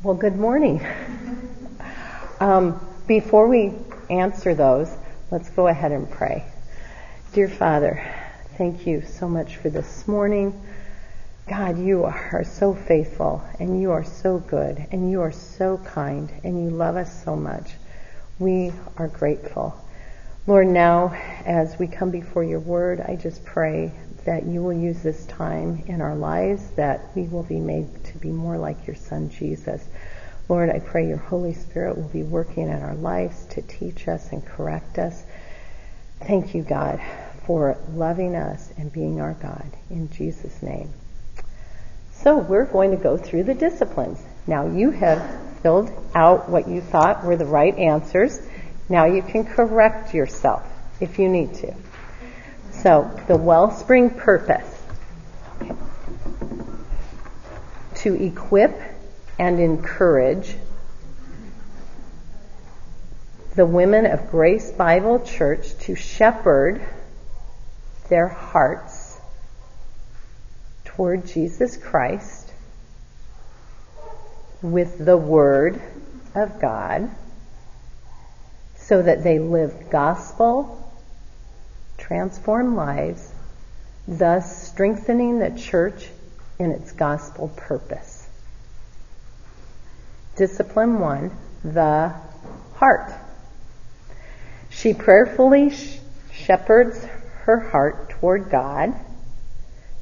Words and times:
Well, 0.00 0.14
good 0.14 0.36
morning. 0.36 0.80
Um, 2.38 2.78
before 3.08 3.48
we 3.48 3.72
answer 4.08 4.54
those, 4.54 4.88
let's 5.32 5.50
go 5.50 5.66
ahead 5.66 5.90
and 5.90 6.08
pray. 6.08 6.44
Dear 7.32 7.48
Father, 7.48 8.00
thank 8.56 8.86
you 8.86 9.02
so 9.02 9.28
much 9.28 9.56
for 9.56 9.70
this 9.70 10.06
morning. 10.06 10.64
God, 11.48 11.80
you 11.80 12.04
are 12.04 12.44
so 12.44 12.74
faithful 12.74 13.42
and 13.58 13.82
you 13.82 13.90
are 13.90 14.04
so 14.04 14.38
good 14.38 14.86
and 14.92 15.10
you 15.10 15.20
are 15.22 15.32
so 15.32 15.78
kind 15.78 16.30
and 16.44 16.62
you 16.62 16.70
love 16.70 16.94
us 16.94 17.24
so 17.24 17.34
much. 17.34 17.72
We 18.38 18.70
are 18.98 19.08
grateful. 19.08 19.84
Lord, 20.46 20.68
now 20.68 21.08
as 21.44 21.76
we 21.76 21.88
come 21.88 22.12
before 22.12 22.44
your 22.44 22.60
word, 22.60 23.00
I 23.00 23.16
just 23.16 23.44
pray 23.44 23.90
that 24.28 24.44
you 24.44 24.62
will 24.62 24.74
use 24.74 25.02
this 25.02 25.24
time 25.24 25.82
in 25.86 26.02
our 26.02 26.14
lives, 26.14 26.62
that 26.72 27.00
we 27.14 27.22
will 27.22 27.44
be 27.44 27.58
made 27.58 28.04
to 28.04 28.18
be 28.18 28.28
more 28.28 28.58
like 28.58 28.86
your 28.86 28.94
son 28.94 29.30
Jesus. 29.30 29.82
Lord, 30.50 30.68
I 30.68 30.80
pray 30.80 31.08
your 31.08 31.16
Holy 31.16 31.54
Spirit 31.54 31.96
will 31.96 32.10
be 32.10 32.22
working 32.22 32.64
in 32.64 32.82
our 32.82 32.94
lives 32.94 33.46
to 33.52 33.62
teach 33.62 34.06
us 34.06 34.30
and 34.30 34.44
correct 34.44 34.98
us. 34.98 35.24
Thank 36.20 36.54
you, 36.54 36.62
God, 36.62 37.00
for 37.46 37.78
loving 37.94 38.36
us 38.36 38.70
and 38.76 38.92
being 38.92 39.18
our 39.18 39.32
God. 39.32 39.70
In 39.88 40.10
Jesus' 40.10 40.62
name. 40.62 40.92
So 42.12 42.36
we're 42.36 42.66
going 42.66 42.90
to 42.90 42.98
go 42.98 43.16
through 43.16 43.44
the 43.44 43.54
disciplines. 43.54 44.22
Now 44.46 44.66
you 44.66 44.90
have 44.90 45.58
filled 45.62 45.90
out 46.14 46.50
what 46.50 46.68
you 46.68 46.82
thought 46.82 47.24
were 47.24 47.36
the 47.36 47.46
right 47.46 47.74
answers. 47.78 48.38
Now 48.90 49.06
you 49.06 49.22
can 49.22 49.46
correct 49.46 50.12
yourself 50.12 50.70
if 51.00 51.18
you 51.18 51.30
need 51.30 51.54
to. 51.54 51.72
So, 52.82 53.10
the 53.26 53.36
wellspring 53.36 54.10
purpose. 54.10 54.74
To 57.96 58.14
equip 58.14 58.80
and 59.36 59.58
encourage 59.58 60.54
the 63.56 63.66
women 63.66 64.06
of 64.06 64.30
Grace 64.30 64.70
Bible 64.70 65.18
Church 65.18 65.76
to 65.80 65.96
shepherd 65.96 66.80
their 68.08 68.28
hearts 68.28 69.18
toward 70.84 71.26
Jesus 71.26 71.76
Christ 71.76 72.52
with 74.62 75.04
the 75.04 75.16
Word 75.16 75.82
of 76.36 76.60
God 76.60 77.10
so 78.76 79.02
that 79.02 79.24
they 79.24 79.40
live 79.40 79.90
gospel 79.90 80.77
transform 81.98 82.74
lives, 82.76 83.32
thus 84.06 84.68
strengthening 84.68 85.38
the 85.38 85.50
church 85.50 86.08
in 86.58 86.70
its 86.70 86.92
gospel 86.92 87.48
purpose. 87.48 88.28
Discipline 90.36 91.00
one, 91.00 91.36
the 91.62 92.14
heart. 92.74 93.12
She 94.70 94.94
prayerfully 94.94 95.72
shepherds 96.32 97.04
her 97.42 97.58
heart 97.58 98.10
toward 98.10 98.50
God 98.50 98.94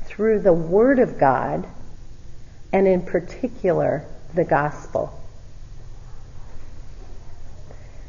through 0.05 0.41
the 0.41 0.53
Word 0.53 0.99
of 0.99 1.19
God 1.19 1.67
and 2.73 2.87
in 2.87 3.03
particular 3.03 4.05
the 4.35 4.45
gospel. 4.45 5.19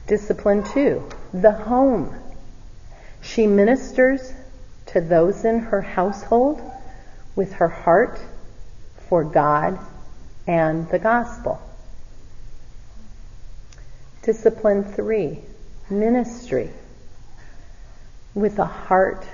Discipline 0.08 0.64
two, 0.64 1.08
the 1.34 1.52
home. 1.52 2.16
She 3.22 3.48
ministers 3.48 4.34
to 4.88 5.02
those 5.02 5.46
in 5.46 5.60
her 5.60 5.82
household 5.82 6.62
with 7.36 7.54
her 7.54 7.68
heart 7.68 8.20
for 9.10 9.24
God 9.24 9.80
and 10.48 10.90
the 10.90 11.00
gospel. 11.00 11.62
Discipline 14.24 14.84
three, 14.84 15.40
ministry 15.90 16.70
with 18.34 18.60
a 18.60 18.66
heart 18.66 19.26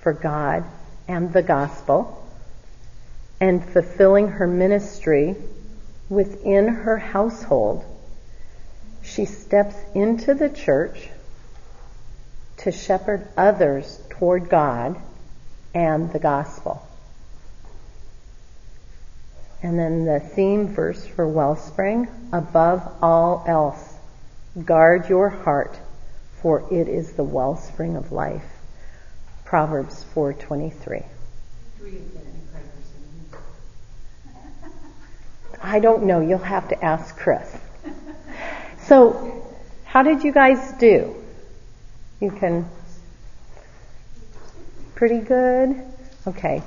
for 0.00 0.12
God 0.12 0.64
and 1.08 1.32
the 1.32 1.42
gospel 1.42 2.20
and 3.40 3.64
fulfilling 3.64 4.28
her 4.28 4.46
ministry 4.46 5.36
within 6.08 6.68
her 6.68 6.98
household. 6.98 7.84
She 9.02 9.24
steps 9.24 9.76
into 9.94 10.34
the 10.34 10.48
church 10.48 11.10
to 12.58 12.72
shepherd 12.72 13.28
others 13.36 14.00
toward 14.10 14.48
God 14.48 15.00
and 15.74 16.12
the 16.12 16.18
gospel. 16.18 16.86
And 19.62 19.78
then 19.78 20.04
the 20.04 20.20
theme 20.20 20.68
verse 20.68 21.06
for 21.06 21.26
Wellspring, 21.26 22.08
above 22.32 22.86
all 23.00 23.44
else, 23.46 23.94
guard 24.62 25.08
your 25.08 25.30
heart, 25.30 25.78
for 26.42 26.66
it 26.70 26.86
is 26.86 27.12
the 27.12 27.24
wellspring 27.24 27.96
of 27.96 28.12
life. 28.12 28.44
Proverbs 29.44 30.04
4:23. 30.14 31.04
I 35.62 35.80
don't 35.80 36.04
know, 36.04 36.20
you'll 36.20 36.38
have 36.38 36.68
to 36.68 36.84
ask 36.84 37.16
Chris. 37.16 37.50
So, 38.82 39.46
how 39.84 40.02
did 40.02 40.24
you 40.24 40.32
guys 40.32 40.72
do? 40.72 41.23
You 42.20 42.30
can. 42.30 42.68
Pretty 44.94 45.18
good? 45.18 45.84
Okay. 46.26 46.62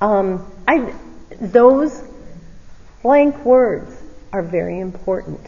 Um, 0.00 0.50
I, 0.66 0.92
those 1.40 2.02
blank 3.02 3.44
words 3.44 3.94
are 4.32 4.42
very 4.42 4.80
important. 4.80 5.40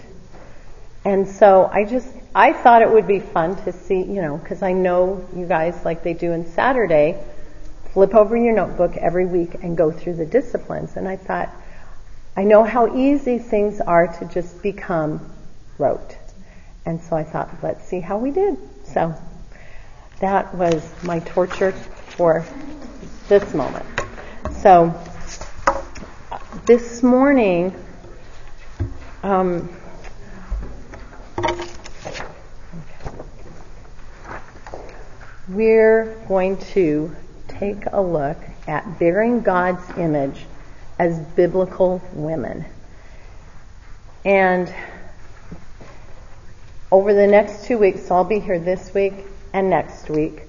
And 1.04 1.26
so 1.26 1.69
I 1.72 1.84
just, 1.84 2.09
I 2.34 2.53
thought 2.53 2.82
it 2.82 2.91
would 2.91 3.06
be 3.06 3.21
fun 3.21 3.56
to 3.65 3.72
see, 3.72 3.98
you 4.03 4.22
know, 4.22 4.37
because 4.37 4.62
I 4.62 4.72
know 4.72 5.27
you 5.34 5.47
guys, 5.47 5.84
like 5.84 6.03
they 6.03 6.15
do 6.15 6.32
in 6.32 6.47
Saturday, 6.47 7.22
flip 7.92 8.15
over 8.15 8.37
your 8.37 8.54
notebook 8.54 8.97
every 8.97 9.27
week 9.27 9.54
and 9.62 9.77
go 9.77 9.91
through 9.91 10.15
the 10.15 10.27
disciplines. 10.27 10.97
And 10.97 11.09
I 11.09 11.16
thought, 11.16 11.50
I 12.37 12.44
know 12.44 12.65
how 12.65 12.97
easy 12.97 13.38
things 13.38 13.81
are 13.81 14.06
to 14.19 14.25
just 14.27 14.62
become 14.62 15.32
rote. 15.78 16.16
And 16.87 17.00
so 17.00 17.16
I 17.16 17.25
thought, 17.25 17.50
let's 17.62 17.84
see 17.84 18.00
how 18.00 18.19
we 18.19 18.31
did. 18.31 18.56
So 18.92 19.14
that 20.18 20.52
was 20.54 20.82
my 21.04 21.20
torture 21.20 21.72
for 21.72 22.44
this 23.28 23.54
moment. 23.54 23.86
So 24.62 24.94
this 26.66 27.02
morning, 27.02 27.74
um, 29.22 29.68
we're 35.48 36.14
going 36.26 36.56
to 36.56 37.14
take 37.46 37.84
a 37.92 38.00
look 38.00 38.38
at 38.66 38.98
bearing 38.98 39.42
God's 39.42 39.88
image 39.98 40.46
as 40.98 41.18
biblical 41.18 42.02
women. 42.12 42.64
And 44.24 44.72
over 46.92 47.14
the 47.14 47.26
next 47.26 47.64
two 47.66 47.78
weeks, 47.78 48.06
so 48.06 48.16
I'll 48.16 48.24
be 48.24 48.40
here 48.40 48.58
this 48.58 48.92
week 48.92 49.14
and 49.52 49.70
next 49.70 50.10
week, 50.10 50.42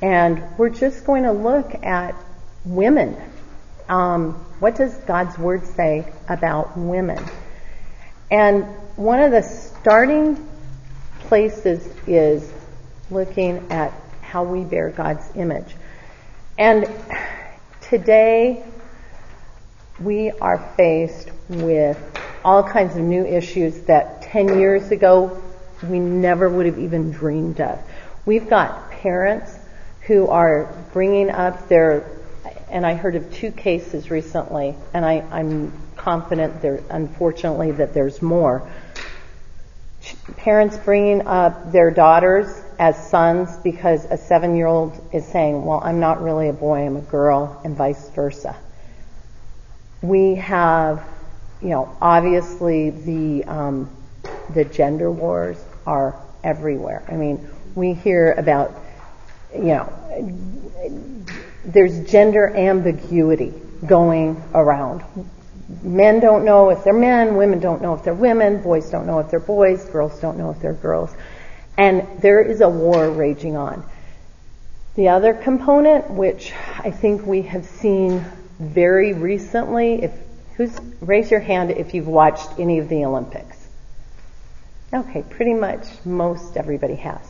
and 0.00 0.42
we're 0.56 0.70
just 0.70 1.04
going 1.04 1.24
to 1.24 1.32
look 1.32 1.74
at 1.84 2.14
women. 2.64 3.16
Um, 3.88 4.34
what 4.60 4.76
does 4.76 4.94
God's 4.98 5.36
Word 5.36 5.66
say 5.66 6.12
about 6.28 6.78
women? 6.78 7.22
And 8.30 8.64
one 8.96 9.20
of 9.20 9.32
the 9.32 9.42
starting 9.42 10.48
places 11.20 11.92
is 12.06 12.52
looking 13.10 13.66
at 13.72 13.92
how 14.22 14.44
we 14.44 14.62
bear 14.62 14.90
God's 14.90 15.28
image. 15.34 15.74
And 16.56 16.88
today, 17.80 18.64
we 19.98 20.30
are 20.30 20.58
faced 20.76 21.30
with 21.48 21.98
all 22.44 22.62
kinds 22.62 22.94
of 22.94 23.02
new 23.02 23.24
issues 23.24 23.82
that 23.82 24.22
10 24.22 24.58
years 24.60 24.90
ago 24.92 25.42
we 25.88 25.98
never 25.98 26.48
would 26.48 26.66
have 26.66 26.78
even 26.78 27.12
dreamed 27.12 27.60
of. 27.60 27.80
We've 28.26 28.48
got 28.48 28.90
parents 28.90 29.58
who 30.02 30.28
are 30.28 30.74
bringing 30.92 31.30
up 31.30 31.68
their, 31.68 32.06
and 32.70 32.86
I 32.86 32.94
heard 32.94 33.16
of 33.16 33.32
two 33.32 33.50
cases 33.50 34.10
recently, 34.10 34.74
and 34.92 35.04
I, 35.04 35.24
I'm 35.30 35.72
confident 35.96 36.60
there, 36.60 36.80
unfortunately, 36.90 37.72
that 37.72 37.94
there's 37.94 38.20
more. 38.20 38.70
Parents 40.36 40.76
bringing 40.76 41.26
up 41.26 41.72
their 41.72 41.90
daughters 41.90 42.46
as 42.78 43.08
sons 43.08 43.56
because 43.58 44.04
a 44.06 44.18
seven 44.18 44.56
year 44.56 44.66
old 44.66 45.00
is 45.12 45.24
saying, 45.26 45.64
well, 45.64 45.80
I'm 45.82 46.00
not 46.00 46.22
really 46.22 46.48
a 46.48 46.52
boy, 46.52 46.84
I'm 46.84 46.96
a 46.96 47.00
girl, 47.00 47.60
and 47.64 47.74
vice 47.74 48.10
versa. 48.10 48.54
We 50.02 50.34
have, 50.34 51.02
you 51.62 51.70
know, 51.70 51.96
obviously 52.02 52.90
the, 52.90 53.44
um, 53.44 53.90
the 54.52 54.66
gender 54.66 55.10
wars 55.10 55.56
are 55.86 56.20
everywhere. 56.42 57.02
I 57.08 57.14
mean, 57.16 57.48
we 57.74 57.94
hear 57.94 58.32
about, 58.32 58.74
you 59.54 59.64
know, 59.64 59.92
there's 61.64 62.10
gender 62.10 62.48
ambiguity 62.48 63.52
going 63.86 64.42
around. 64.54 65.02
men 65.82 66.20
don't 66.20 66.44
know 66.44 66.70
if 66.70 66.84
they're 66.84 66.92
men, 66.92 67.36
women 67.36 67.58
don't 67.60 67.82
know 67.82 67.94
if 67.94 68.04
they're 68.04 68.14
women, 68.14 68.62
boys 68.62 68.90
don't 68.90 69.06
know 69.06 69.18
if 69.18 69.30
they're 69.30 69.40
boys, 69.40 69.84
girls 69.86 70.20
don't 70.20 70.36
know 70.36 70.50
if 70.50 70.60
they're 70.60 70.74
girls. 70.74 71.10
And 71.76 72.06
there 72.20 72.40
is 72.40 72.60
a 72.60 72.68
war 72.68 73.10
raging 73.10 73.56
on. 73.56 73.84
The 74.94 75.08
other 75.08 75.34
component, 75.34 76.10
which 76.10 76.52
I 76.78 76.90
think 76.90 77.26
we 77.26 77.42
have 77.42 77.64
seen 77.64 78.24
very 78.60 79.12
recently, 79.12 80.04
if 80.04 80.12
who's 80.56 80.78
raise 81.00 81.30
your 81.30 81.40
hand 81.40 81.70
if 81.72 81.94
you've 81.94 82.06
watched 82.06 82.58
any 82.58 82.78
of 82.78 82.88
the 82.88 83.04
Olympics. 83.04 83.53
Okay, 84.94 85.24
pretty 85.28 85.54
much 85.54 85.86
most 86.04 86.56
everybody 86.56 86.94
has. 86.94 87.20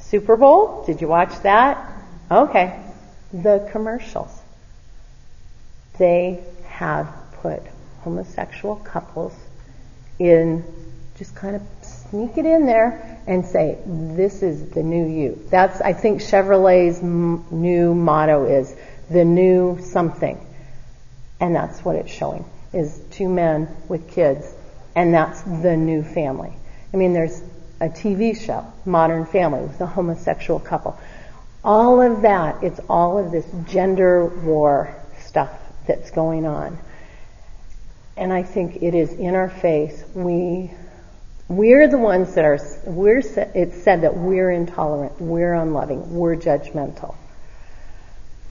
Super 0.00 0.36
Bowl, 0.36 0.84
did 0.84 1.00
you 1.00 1.08
watch 1.08 1.40
that? 1.40 1.90
Okay. 2.30 2.78
The 3.32 3.66
commercials. 3.72 4.30
They 5.98 6.44
have 6.66 7.12
put 7.40 7.62
homosexual 8.00 8.76
couples 8.76 9.34
in, 10.18 10.64
just 11.16 11.34
kind 11.34 11.56
of 11.56 11.62
sneak 11.82 12.36
it 12.36 12.44
in 12.44 12.66
there 12.66 13.18
and 13.26 13.44
say, 13.44 13.78
this 13.86 14.42
is 14.42 14.70
the 14.70 14.82
new 14.82 15.06
you. 15.06 15.42
That's, 15.50 15.80
I 15.80 15.94
think 15.94 16.20
Chevrolet's 16.20 16.98
m- 16.98 17.44
new 17.50 17.94
motto 17.94 18.44
is 18.44 18.74
the 19.10 19.24
new 19.24 19.78
something. 19.80 20.38
And 21.40 21.54
that's 21.54 21.82
what 21.84 21.96
it's 21.96 22.12
showing, 22.12 22.44
is 22.72 22.98
two 23.10 23.28
men 23.28 23.68
with 23.88 24.10
kids. 24.10 24.46
And 24.98 25.14
that's 25.14 25.42
the 25.42 25.76
new 25.76 26.02
family. 26.02 26.52
I 26.92 26.96
mean, 26.96 27.12
there's 27.12 27.40
a 27.80 27.88
TV 27.88 28.36
show, 28.36 28.66
Modern 28.84 29.26
Family, 29.26 29.62
with 29.62 29.80
a 29.80 29.86
homosexual 29.86 30.58
couple. 30.58 30.98
All 31.62 32.02
of 32.02 32.22
that, 32.22 32.64
it's 32.64 32.80
all 32.90 33.16
of 33.16 33.30
this 33.30 33.46
gender 33.70 34.26
war 34.26 35.00
stuff 35.20 35.52
that's 35.86 36.10
going 36.10 36.46
on. 36.46 36.78
And 38.16 38.32
I 38.32 38.42
think 38.42 38.82
it 38.82 38.92
is 38.92 39.12
in 39.12 39.36
our 39.36 39.48
face. 39.48 40.02
We, 40.14 40.72
we're 41.46 41.86
the 41.86 41.98
ones 41.98 42.34
that 42.34 42.44
are, 42.44 42.58
we're, 42.84 43.22
it's 43.54 43.80
said 43.84 44.00
that 44.00 44.16
we're 44.16 44.50
intolerant, 44.50 45.20
we're 45.20 45.54
unloving, 45.54 46.12
we're 46.12 46.34
judgmental. 46.34 47.14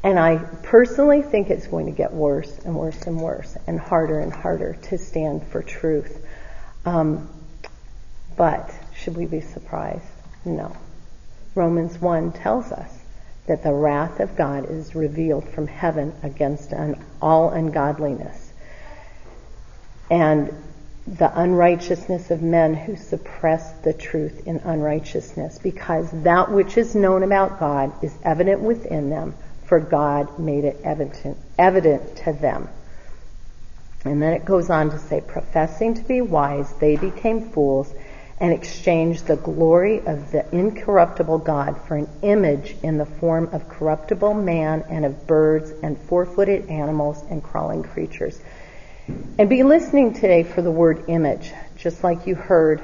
And 0.01 0.17
I 0.17 0.37
personally 0.63 1.23
think 1.23 1.49
it's 1.49 1.67
going 1.67 1.87
to 1.87 1.91
get 1.91 2.13
worse 2.13 2.57
and 2.59 2.73
worse 2.73 3.01
and 3.01 3.19
worse 3.19 3.57
and 3.67 3.77
harder 3.77 4.21
and 4.21 4.31
harder 4.31 4.77
to 4.83 4.97
stand 4.97 5.45
for 5.47 5.61
truth. 5.61 6.23
Um, 6.87 7.27
but 8.37 8.73
should 8.95 9.17
we 9.17 9.25
be 9.25 9.41
surprised? 9.41 10.05
No. 10.45 10.73
Romans 11.53 11.99
1 11.99 12.31
tells 12.31 12.71
us 12.71 12.89
that 13.45 13.61
the 13.61 13.73
wrath 13.73 14.21
of 14.21 14.37
God 14.37 14.71
is 14.71 14.95
revealed 14.95 15.49
from 15.49 15.67
heaven 15.67 16.13
against 16.23 16.73
all 17.21 17.49
ungodliness. 17.49 18.53
And 20.09 20.53
the 21.05 21.29
unrighteousness 21.37 22.31
of 22.31 22.41
men 22.41 22.73
who 22.73 22.95
suppress 22.95 23.69
the 23.79 23.91
truth 23.91 24.47
in 24.47 24.59
unrighteousness, 24.59 25.59
because 25.59 26.09
that 26.23 26.49
which 26.49 26.77
is 26.77 26.95
known 26.95 27.23
about 27.23 27.59
God 27.59 28.01
is 28.01 28.17
evident 28.23 28.61
within 28.61 29.09
them, 29.09 29.35
for 29.65 29.81
God 29.81 30.39
made 30.39 30.63
it 30.63 30.79
evident, 30.85 31.37
evident 31.59 32.15
to 32.23 32.31
them. 32.31 32.69
And 34.07 34.21
then 34.21 34.33
it 34.33 34.45
goes 34.45 34.69
on 34.69 34.89
to 34.91 34.99
say, 34.99 35.21
professing 35.21 35.93
to 35.95 36.01
be 36.01 36.21
wise, 36.21 36.71
they 36.79 36.95
became 36.95 37.51
fools 37.51 37.93
and 38.39 38.53
exchanged 38.53 39.27
the 39.27 39.35
glory 39.35 39.99
of 40.05 40.31
the 40.31 40.45
incorruptible 40.55 41.39
God 41.39 41.81
for 41.87 41.95
an 41.95 42.07
image 42.21 42.75
in 42.83 42.97
the 42.97 43.05
form 43.05 43.49
of 43.51 43.67
corruptible 43.67 44.33
man 44.33 44.85
and 44.89 45.05
of 45.05 45.27
birds 45.27 45.71
and 45.83 45.97
four-footed 45.97 46.69
animals 46.69 47.23
and 47.29 47.43
crawling 47.43 47.83
creatures. 47.83 48.39
And 49.37 49.49
be 49.49 49.63
listening 49.63 50.13
today 50.13 50.43
for 50.43 50.61
the 50.61 50.71
word 50.71 51.05
image, 51.07 51.51
just 51.77 52.03
like 52.03 52.27
you 52.27 52.35
heard 52.35 52.83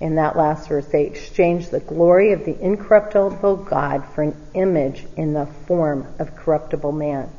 in 0.00 0.16
that 0.16 0.36
last 0.36 0.68
verse. 0.68 0.86
They 0.86 1.06
exchanged 1.06 1.70
the 1.70 1.80
glory 1.80 2.32
of 2.32 2.44
the 2.44 2.58
incorruptible 2.58 3.56
God 3.56 4.04
for 4.14 4.22
an 4.22 4.36
image 4.54 5.04
in 5.16 5.32
the 5.32 5.46
form 5.66 6.06
of 6.18 6.36
corruptible 6.36 6.92
man. 6.92 7.30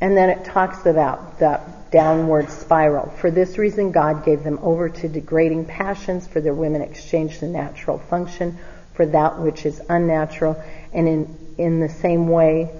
And 0.00 0.16
then 0.16 0.30
it 0.30 0.44
talks 0.44 0.86
about 0.86 1.38
the 1.38 1.60
downward 1.90 2.50
spiral. 2.50 3.10
For 3.10 3.30
this 3.30 3.56
reason, 3.56 3.92
God 3.92 4.24
gave 4.24 4.42
them 4.42 4.58
over 4.62 4.88
to 4.88 5.08
degrading 5.08 5.66
passions, 5.66 6.26
for 6.26 6.40
their 6.40 6.54
women 6.54 6.82
exchanged 6.82 7.40
the 7.40 7.46
natural 7.46 7.98
function 7.98 8.58
for 8.94 9.06
that 9.06 9.38
which 9.38 9.66
is 9.66 9.80
unnatural. 9.88 10.62
And 10.92 11.08
in, 11.08 11.38
in 11.58 11.80
the 11.80 11.88
same 11.88 12.28
way, 12.28 12.70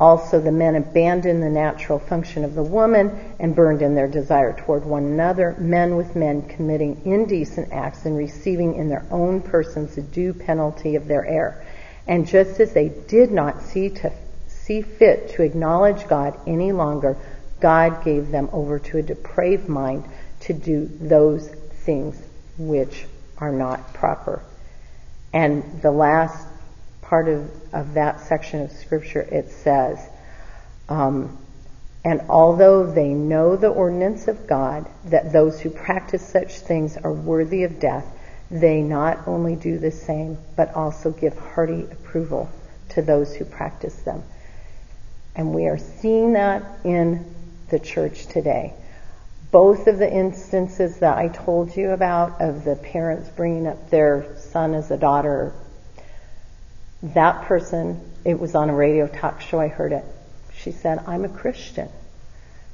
also 0.00 0.40
the 0.40 0.52
men 0.52 0.74
abandoned 0.74 1.42
the 1.42 1.50
natural 1.50 1.98
function 1.98 2.44
of 2.44 2.54
the 2.54 2.62
woman 2.62 3.34
and 3.38 3.54
burned 3.54 3.82
in 3.82 3.94
their 3.94 4.08
desire 4.08 4.52
toward 4.52 4.84
one 4.84 5.04
another, 5.04 5.54
men 5.58 5.96
with 5.96 6.16
men 6.16 6.42
committing 6.42 7.02
indecent 7.04 7.72
acts 7.72 8.04
and 8.04 8.16
receiving 8.16 8.74
in 8.74 8.88
their 8.88 9.04
own 9.10 9.40
persons 9.40 9.94
the 9.94 10.02
due 10.02 10.32
penalty 10.32 10.96
of 10.96 11.06
their 11.06 11.24
error. 11.24 11.64
And 12.06 12.26
just 12.26 12.60
as 12.60 12.72
they 12.72 12.88
did 12.88 13.30
not 13.30 13.62
see 13.62 13.90
to 13.90 14.12
see 14.64 14.82
fit 14.82 15.30
to 15.30 15.42
acknowledge 15.42 16.06
God 16.08 16.38
any 16.46 16.72
longer, 16.72 17.16
God 17.60 18.04
gave 18.04 18.30
them 18.30 18.48
over 18.52 18.78
to 18.78 18.98
a 18.98 19.02
depraved 19.02 19.68
mind 19.68 20.04
to 20.40 20.52
do 20.52 20.86
those 21.00 21.48
things 21.48 22.20
which 22.58 23.04
are 23.38 23.52
not 23.52 23.92
proper. 23.94 24.42
And 25.32 25.82
the 25.82 25.90
last 25.90 26.46
part 27.02 27.28
of, 27.28 27.50
of 27.72 27.94
that 27.94 28.20
section 28.20 28.62
of 28.62 28.72
scripture, 28.72 29.20
it 29.20 29.50
says, 29.50 29.98
um, 30.88 31.38
and 32.04 32.22
although 32.28 32.86
they 32.86 33.08
know 33.08 33.56
the 33.56 33.68
ordinance 33.68 34.28
of 34.28 34.46
God, 34.46 34.86
that 35.06 35.32
those 35.32 35.60
who 35.60 35.70
practice 35.70 36.26
such 36.26 36.58
things 36.60 36.96
are 36.98 37.12
worthy 37.12 37.64
of 37.64 37.80
death, 37.80 38.06
they 38.50 38.82
not 38.82 39.26
only 39.26 39.56
do 39.56 39.78
the 39.78 39.90
same, 39.90 40.38
but 40.54 40.74
also 40.74 41.10
give 41.10 41.36
hearty 41.36 41.82
approval 41.90 42.50
to 42.90 43.02
those 43.02 43.34
who 43.34 43.44
practice 43.44 43.96
them. 44.02 44.22
And 45.34 45.54
we 45.54 45.66
are 45.66 45.78
seeing 45.78 46.34
that 46.34 46.62
in 46.84 47.34
the 47.70 47.78
church 47.78 48.26
today. 48.26 48.74
Both 49.50 49.86
of 49.86 49.98
the 49.98 50.12
instances 50.12 50.98
that 50.98 51.16
I 51.16 51.28
told 51.28 51.76
you 51.76 51.90
about 51.90 52.40
of 52.40 52.64
the 52.64 52.76
parents 52.76 53.28
bringing 53.30 53.66
up 53.66 53.90
their 53.90 54.36
son 54.38 54.74
as 54.74 54.90
a 54.90 54.96
daughter, 54.96 55.52
that 57.02 57.44
person, 57.46 58.00
it 58.24 58.38
was 58.38 58.54
on 58.54 58.70
a 58.70 58.74
radio 58.74 59.06
talk 59.06 59.40
show, 59.40 59.60
I 59.60 59.68
heard 59.68 59.92
it. 59.92 60.04
She 60.56 60.72
said, 60.72 61.04
I'm 61.06 61.24
a 61.24 61.28
Christian. 61.28 61.88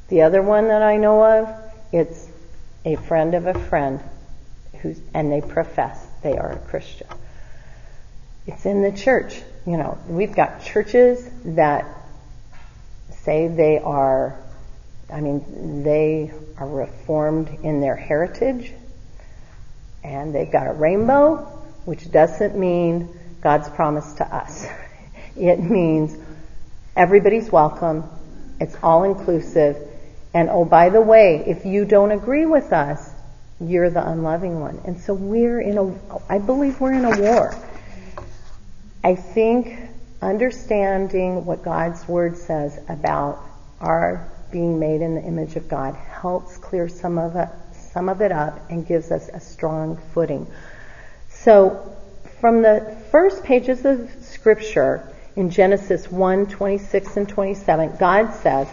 The 0.08 0.22
other 0.22 0.42
one 0.42 0.68
that 0.68 0.82
I 0.82 0.96
know 0.96 1.24
of, 1.24 1.54
it's 1.92 2.28
a 2.84 2.96
friend 2.96 3.34
of 3.34 3.46
a 3.46 3.54
friend 3.54 4.00
who's, 4.80 5.00
and 5.12 5.30
they 5.30 5.40
profess 5.40 6.06
they 6.22 6.36
are 6.36 6.52
a 6.52 6.58
Christian. 6.58 7.06
It's 8.46 8.66
in 8.66 8.82
the 8.82 8.92
church. 8.92 9.40
You 9.66 9.76
know, 9.76 9.98
we've 10.06 10.34
got 10.34 10.62
churches 10.62 11.28
that 11.44 11.86
say 13.24 13.48
they 13.48 13.78
are, 13.78 14.38
I 15.12 15.20
mean, 15.20 15.82
they 15.82 16.32
are 16.56 16.68
reformed 16.68 17.48
in 17.62 17.80
their 17.80 17.96
heritage, 17.96 18.72
and 20.02 20.34
they've 20.34 20.50
got 20.50 20.66
a 20.66 20.72
rainbow, 20.72 21.36
which 21.84 22.10
doesn't 22.10 22.56
mean 22.56 23.08
God's 23.40 23.68
promise 23.70 24.12
to 24.14 24.24
us. 24.24 24.66
It 25.36 25.60
means 25.60 26.18
everybody's 26.96 27.50
welcome, 27.50 28.04
it's 28.58 28.76
all 28.82 29.04
inclusive, 29.04 29.76
and 30.34 30.48
oh, 30.50 30.64
by 30.64 30.90
the 30.90 31.00
way, 31.00 31.42
if 31.46 31.64
you 31.64 31.84
don't 31.84 32.12
agree 32.12 32.46
with 32.46 32.72
us, 32.72 33.10
you're 33.60 33.90
the 33.90 34.06
unloving 34.06 34.60
one. 34.60 34.80
And 34.84 35.00
so 35.00 35.14
we're 35.14 35.60
in 35.60 35.76
a, 35.78 35.94
I 36.28 36.38
believe 36.38 36.80
we're 36.80 36.92
in 36.92 37.04
a 37.04 37.20
war. 37.20 37.54
I 39.02 39.14
think 39.14 39.89
understanding 40.22 41.44
what 41.44 41.62
God's 41.62 42.06
Word 42.06 42.36
says 42.36 42.78
about 42.88 43.42
our 43.80 44.28
being 44.50 44.78
made 44.78 45.00
in 45.00 45.14
the 45.14 45.22
image 45.22 45.56
of 45.56 45.68
God 45.68 45.94
helps 45.94 46.56
clear 46.58 46.88
some 46.88 47.18
of 47.18 47.36
it, 47.36 47.48
some 47.72 48.08
of 48.08 48.20
it 48.20 48.32
up 48.32 48.70
and 48.70 48.86
gives 48.86 49.10
us 49.10 49.28
a 49.32 49.40
strong 49.40 49.96
footing. 50.12 50.46
So, 51.28 51.96
from 52.40 52.62
the 52.62 52.96
first 53.10 53.44
pages 53.44 53.84
of 53.84 54.10
Scripture 54.22 55.06
in 55.36 55.50
Genesis 55.50 56.10
1, 56.10 56.46
26 56.46 57.16
and 57.16 57.28
27, 57.28 57.96
God 57.98 58.34
says, 58.34 58.68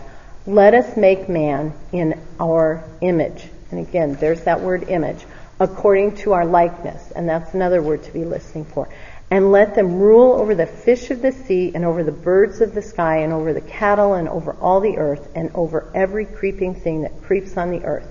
let 0.48 0.74
us 0.74 0.96
make 0.96 1.27
man 1.27 1.74
in 1.92 2.18
our 2.39 2.82
image. 3.01 3.44
And 3.70 3.86
again, 3.86 4.16
there's 4.16 4.46
that 4.46 4.62
word 4.62 4.88
image. 4.88 5.25
According 5.60 6.16
to 6.18 6.32
our 6.34 6.46
likeness. 6.46 7.12
And 7.12 7.27
that's 7.27 7.54
another 7.54 7.82
word 7.82 8.04
to 8.04 8.13
be 8.13 8.24
listening 8.24 8.63
for 8.63 8.88
and 9.29 9.51
let 9.51 9.75
them 9.75 10.00
rule 10.00 10.34
over 10.34 10.55
the 10.55 10.65
fish 10.65 11.12
of 11.12 11.22
the 11.22 11.31
sea 11.31 11.72
and 11.75 11.84
over 11.84 12.03
the 12.03 12.12
birds 12.12 12.62
of 12.62 12.74
the 12.74 12.81
sky 12.81 13.17
and 13.17 13.34
over 13.34 13.53
the 13.53 13.62
cattle 13.62 14.13
and 14.13 14.29
over 14.29 14.53
all 14.53 14.79
the 14.79 14.98
earth 14.98 15.27
and 15.36 15.51
over 15.53 15.91
every 15.93 16.25
creeping 16.25 16.74
thing 16.74 17.01
that 17.01 17.24
creeps 17.24 17.57
on 17.57 17.72
the 17.72 17.84
earth. 17.84 18.07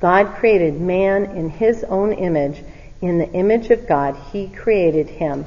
God 0.00 0.36
created 0.36 0.80
man 0.80 1.24
in 1.36 1.48
his 1.48 1.82
own 1.84 2.12
image. 2.12 2.62
In 3.00 3.18
the 3.18 3.30
image 3.32 3.70
of 3.70 3.86
God, 3.86 4.16
he 4.32 4.48
created 4.48 5.08
him, 5.08 5.44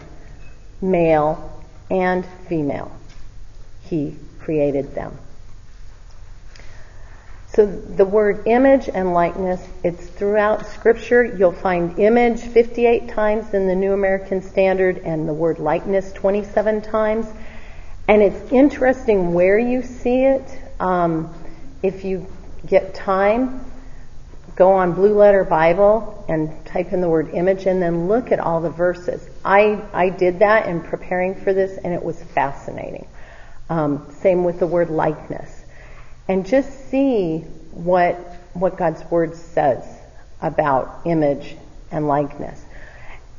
male 0.82 1.64
and 1.90 2.26
female. 2.48 2.92
He 3.84 4.18
created 4.40 4.94
them. 4.94 5.18
So 7.58 7.66
the 7.66 8.06
word 8.06 8.44
image 8.46 8.88
and 8.88 9.16
likeness, 9.16 9.60
it's 9.84 10.06
throughout 10.06 10.68
scripture. 10.68 11.26
You'll 11.26 11.52
find 11.52 11.98
image 11.98 12.40
58 12.40 13.10
times 13.10 13.52
in 13.56 13.66
the 13.66 13.74
New 13.74 13.94
American 13.94 14.44
Standard 14.44 15.00
and 15.00 15.28
the 15.28 15.34
word 15.34 15.58
likeness 15.58 16.14
27 16.14 16.84
times. 16.84 17.26
And 18.08 18.22
it's 18.22 18.52
interesting 18.52 19.34
where 19.34 19.58
you 19.58 19.82
see 19.82 20.26
it. 20.26 20.48
Um, 20.80 21.34
if 21.82 22.06
you 22.06 22.28
get 22.68 22.94
time, 22.94 23.66
go 24.56 24.74
on 24.74 24.94
Blue 24.94 25.16
Letter 25.16 25.44
Bible 25.44 26.26
and 26.30 26.64
type 26.64 26.94
in 26.94 27.02
the 27.02 27.10
word 27.10 27.34
image 27.34 27.66
and 27.66 27.82
then 27.82 28.08
look 28.08 28.32
at 28.32 28.40
all 28.40 28.62
the 28.62 28.70
verses. 28.70 29.28
I, 29.44 29.82
I 29.94 30.10
did 30.10 30.38
that 30.40 30.68
in 30.68 30.82
preparing 30.82 31.34
for 31.34 31.56
this 31.56 31.76
and 31.76 31.92
it 31.92 32.04
was 32.04 32.22
fascinating. 32.22 33.08
Um, 33.68 34.14
same 34.20 34.44
with 34.44 34.60
the 34.60 34.68
word 34.68 34.92
likeness 34.92 35.57
and 36.28 36.46
just 36.46 36.90
see 36.90 37.40
what 37.72 38.16
what 38.54 38.78
God's 38.78 39.04
word 39.12 39.36
says 39.36 39.84
about 40.42 41.02
image 41.06 41.56
and 41.92 42.08
likeness. 42.08 42.64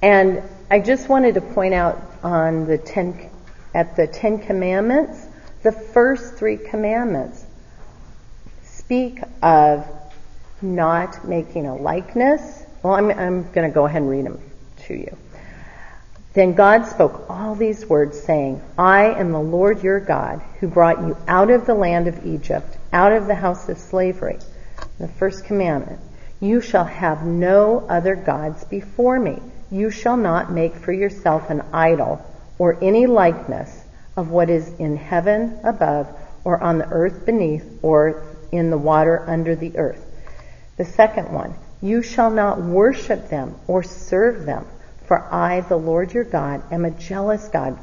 And 0.01 0.43
I 0.71 0.81
just 0.81 1.09
wanted 1.09 1.35
to 1.35 1.41
point 1.41 1.75
out 1.75 2.01
on 2.23 2.67
the 2.67 2.79
ten 2.79 3.31
at 3.75 3.97
the 3.97 4.07
Ten 4.07 4.39
Commandments, 4.39 5.27
the 5.63 5.73
first 5.73 6.37
three 6.37 6.57
commandments 6.57 7.45
speak 8.63 9.21
of 9.43 9.87
not 10.63 11.29
making 11.29 11.67
a 11.67 11.77
likeness. 11.77 12.63
Well, 12.83 12.95
I'm, 12.95 13.11
I'm 13.11 13.53
going 13.53 13.69
to 13.69 13.75
go 13.75 13.87
ahead 13.87 14.03
and 14.03 14.11
read 14.11 14.25
them 14.25 14.41
to 14.87 14.95
you. 14.95 15.17
Then 16.33 16.55
God 16.55 16.87
spoke 16.87 17.27
all 17.29 17.55
these 17.55 17.85
words, 17.87 18.21
saying, 18.21 18.63
I 18.79 19.07
am 19.07 19.33
the 19.33 19.41
Lord 19.41 19.83
your 19.83 20.01
God, 20.01 20.41
who 20.61 20.69
brought 20.69 21.01
you 21.01 21.17
out 21.27 21.51
of 21.51 21.67
the 21.67 21.75
land 21.75 22.07
of 22.07 22.25
Egypt, 22.27 22.78
out 22.93 23.13
of 23.13 23.27
the 23.27 23.35
house 23.35 23.69
of 23.69 23.79
slavery. 23.79 24.39
The 24.99 25.09
first 25.09 25.45
commandment, 25.45 26.01
you 26.41 26.61
shall 26.61 26.85
have 26.85 27.25
no 27.25 27.87
other 27.89 28.17
gods 28.17 28.65
before 28.65 29.19
me. 29.19 29.41
You 29.71 29.91
shall 29.91 30.17
not 30.17 30.53
make 30.53 30.77
for 30.77 30.93
yourself 30.93 31.51
an 31.51 31.63
idol 31.73 32.25
or 32.59 32.79
any 32.83 33.07
likeness 33.07 33.85
of 34.17 34.31
what 34.31 34.51
is 34.51 34.69
in 34.79 34.97
heaven 34.97 35.59
above 35.65 36.09
or 36.45 36.63
on 36.63 36.79
the 36.79 36.89
earth 36.89 37.27
beneath 37.27 37.79
or 37.83 38.23
in 38.51 38.71
the 38.71 38.79
water 38.79 39.25
under 39.29 39.55
the 39.55 39.77
earth. 39.77 40.05
The 40.77 40.85
second 40.85 41.33
one, 41.33 41.55
you 41.83 42.03
shall 42.03 42.31
not 42.31 42.61
worship 42.61 43.29
them 43.29 43.57
or 43.67 43.83
serve 43.83 44.47
them 44.47 44.67
for 45.09 45.27
I, 45.33 45.63
the 45.63 45.77
Lord 45.79 46.13
your 46.13 46.25
God, 46.25 46.63
am 46.71 46.85
a 46.85 46.91
jealous 46.91 47.49
God, 47.49 47.79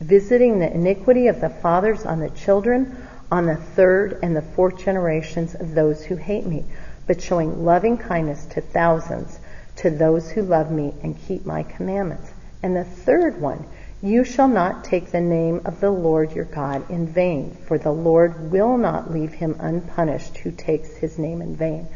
visiting 0.00 0.58
the 0.58 0.72
iniquity 0.72 1.26
of 1.26 1.38
the 1.38 1.50
fathers 1.50 2.06
on 2.06 2.18
the 2.18 2.30
children, 2.30 2.96
on 3.32 3.46
the 3.46 3.56
third 3.56 4.18
and 4.22 4.36
the 4.36 4.42
fourth 4.42 4.84
generations 4.84 5.54
of 5.54 5.74
those 5.74 6.04
who 6.04 6.16
hate 6.16 6.44
me, 6.44 6.66
but 7.06 7.22
showing 7.22 7.64
loving 7.64 7.96
kindness 7.96 8.44
to 8.44 8.60
thousands, 8.60 9.38
to 9.74 9.88
those 9.88 10.30
who 10.30 10.42
love 10.42 10.70
me 10.70 10.92
and 11.02 11.18
keep 11.26 11.46
my 11.46 11.62
commandments. 11.62 12.30
And 12.62 12.76
the 12.76 12.84
third 12.84 13.40
one, 13.40 13.64
you 14.02 14.22
shall 14.22 14.48
not 14.48 14.84
take 14.84 15.10
the 15.10 15.20
name 15.22 15.62
of 15.64 15.80
the 15.80 15.90
Lord 15.90 16.32
your 16.32 16.44
God 16.44 16.90
in 16.90 17.06
vain, 17.06 17.56
for 17.66 17.78
the 17.78 17.90
Lord 17.90 18.52
will 18.52 18.76
not 18.76 19.10
leave 19.10 19.32
him 19.32 19.56
unpunished 19.58 20.36
who 20.36 20.50
takes 20.50 20.94
his 20.96 21.18
name 21.18 21.40
in 21.40 21.56
vain. 21.56 21.88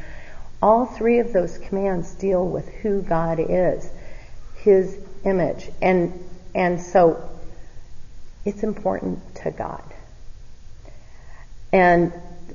All 0.62 0.86
three 0.86 1.18
of 1.18 1.34
those 1.34 1.58
commands 1.58 2.12
deal 2.14 2.48
with 2.48 2.66
who 2.76 3.02
God 3.02 3.40
is 3.40 3.90
his 4.54 4.98
image. 5.24 5.68
And, 5.82 6.18
and 6.54 6.80
so 6.80 7.28
it's 8.46 8.62
important 8.62 9.34
to 9.42 9.50
God. 9.50 9.82
And 11.72 12.12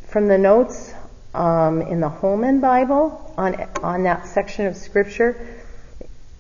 from 0.08 0.28
the 0.28 0.38
notes 0.38 0.94
um, 1.34 1.82
in 1.82 2.00
the 2.00 2.10
Holman 2.10 2.60
Bible 2.60 3.34
on, 3.38 3.56
on 3.84 4.04
that 4.04 4.28
section 4.28 4.66
of 4.66 4.76
scripture, 4.76 5.36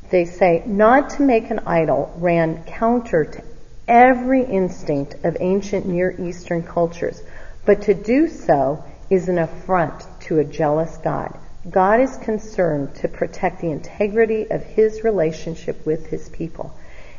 they 0.09 0.25
say, 0.25 0.63
not 0.65 1.11
to 1.11 1.21
make 1.23 1.49
an 1.49 1.59
idol 1.65 2.13
ran 2.17 2.63
counter 2.65 3.25
to 3.25 3.43
every 3.87 4.43
instinct 4.43 5.15
of 5.23 5.37
ancient 5.39 5.85
Near 5.85 6.15
Eastern 6.19 6.63
cultures, 6.63 7.21
but 7.65 7.83
to 7.83 7.93
do 7.93 8.27
so 8.27 8.83
is 9.09 9.29
an 9.29 9.39
affront 9.39 10.05
to 10.21 10.39
a 10.39 10.43
jealous 10.43 10.97
God. 10.97 11.37
God 11.69 11.99
is 11.99 12.17
concerned 12.17 12.95
to 12.95 13.07
protect 13.07 13.61
the 13.61 13.71
integrity 13.71 14.49
of 14.49 14.63
his 14.63 15.03
relationship 15.03 15.85
with 15.85 16.07
his 16.07 16.27
people. 16.29 16.73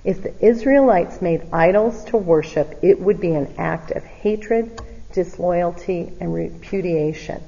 If 0.05 0.23
the 0.23 0.35
Israelites 0.45 1.23
made 1.23 1.49
idols 1.53 2.05
to 2.07 2.17
worship, 2.17 2.79
it 2.83 3.01
would 3.01 3.21
be 3.21 3.35
an 3.35 3.55
act 3.57 3.93
of 3.93 4.03
hatred, 4.03 4.81
disloyalty, 5.13 6.13
and 6.21 6.35
repudiation. 6.35 7.43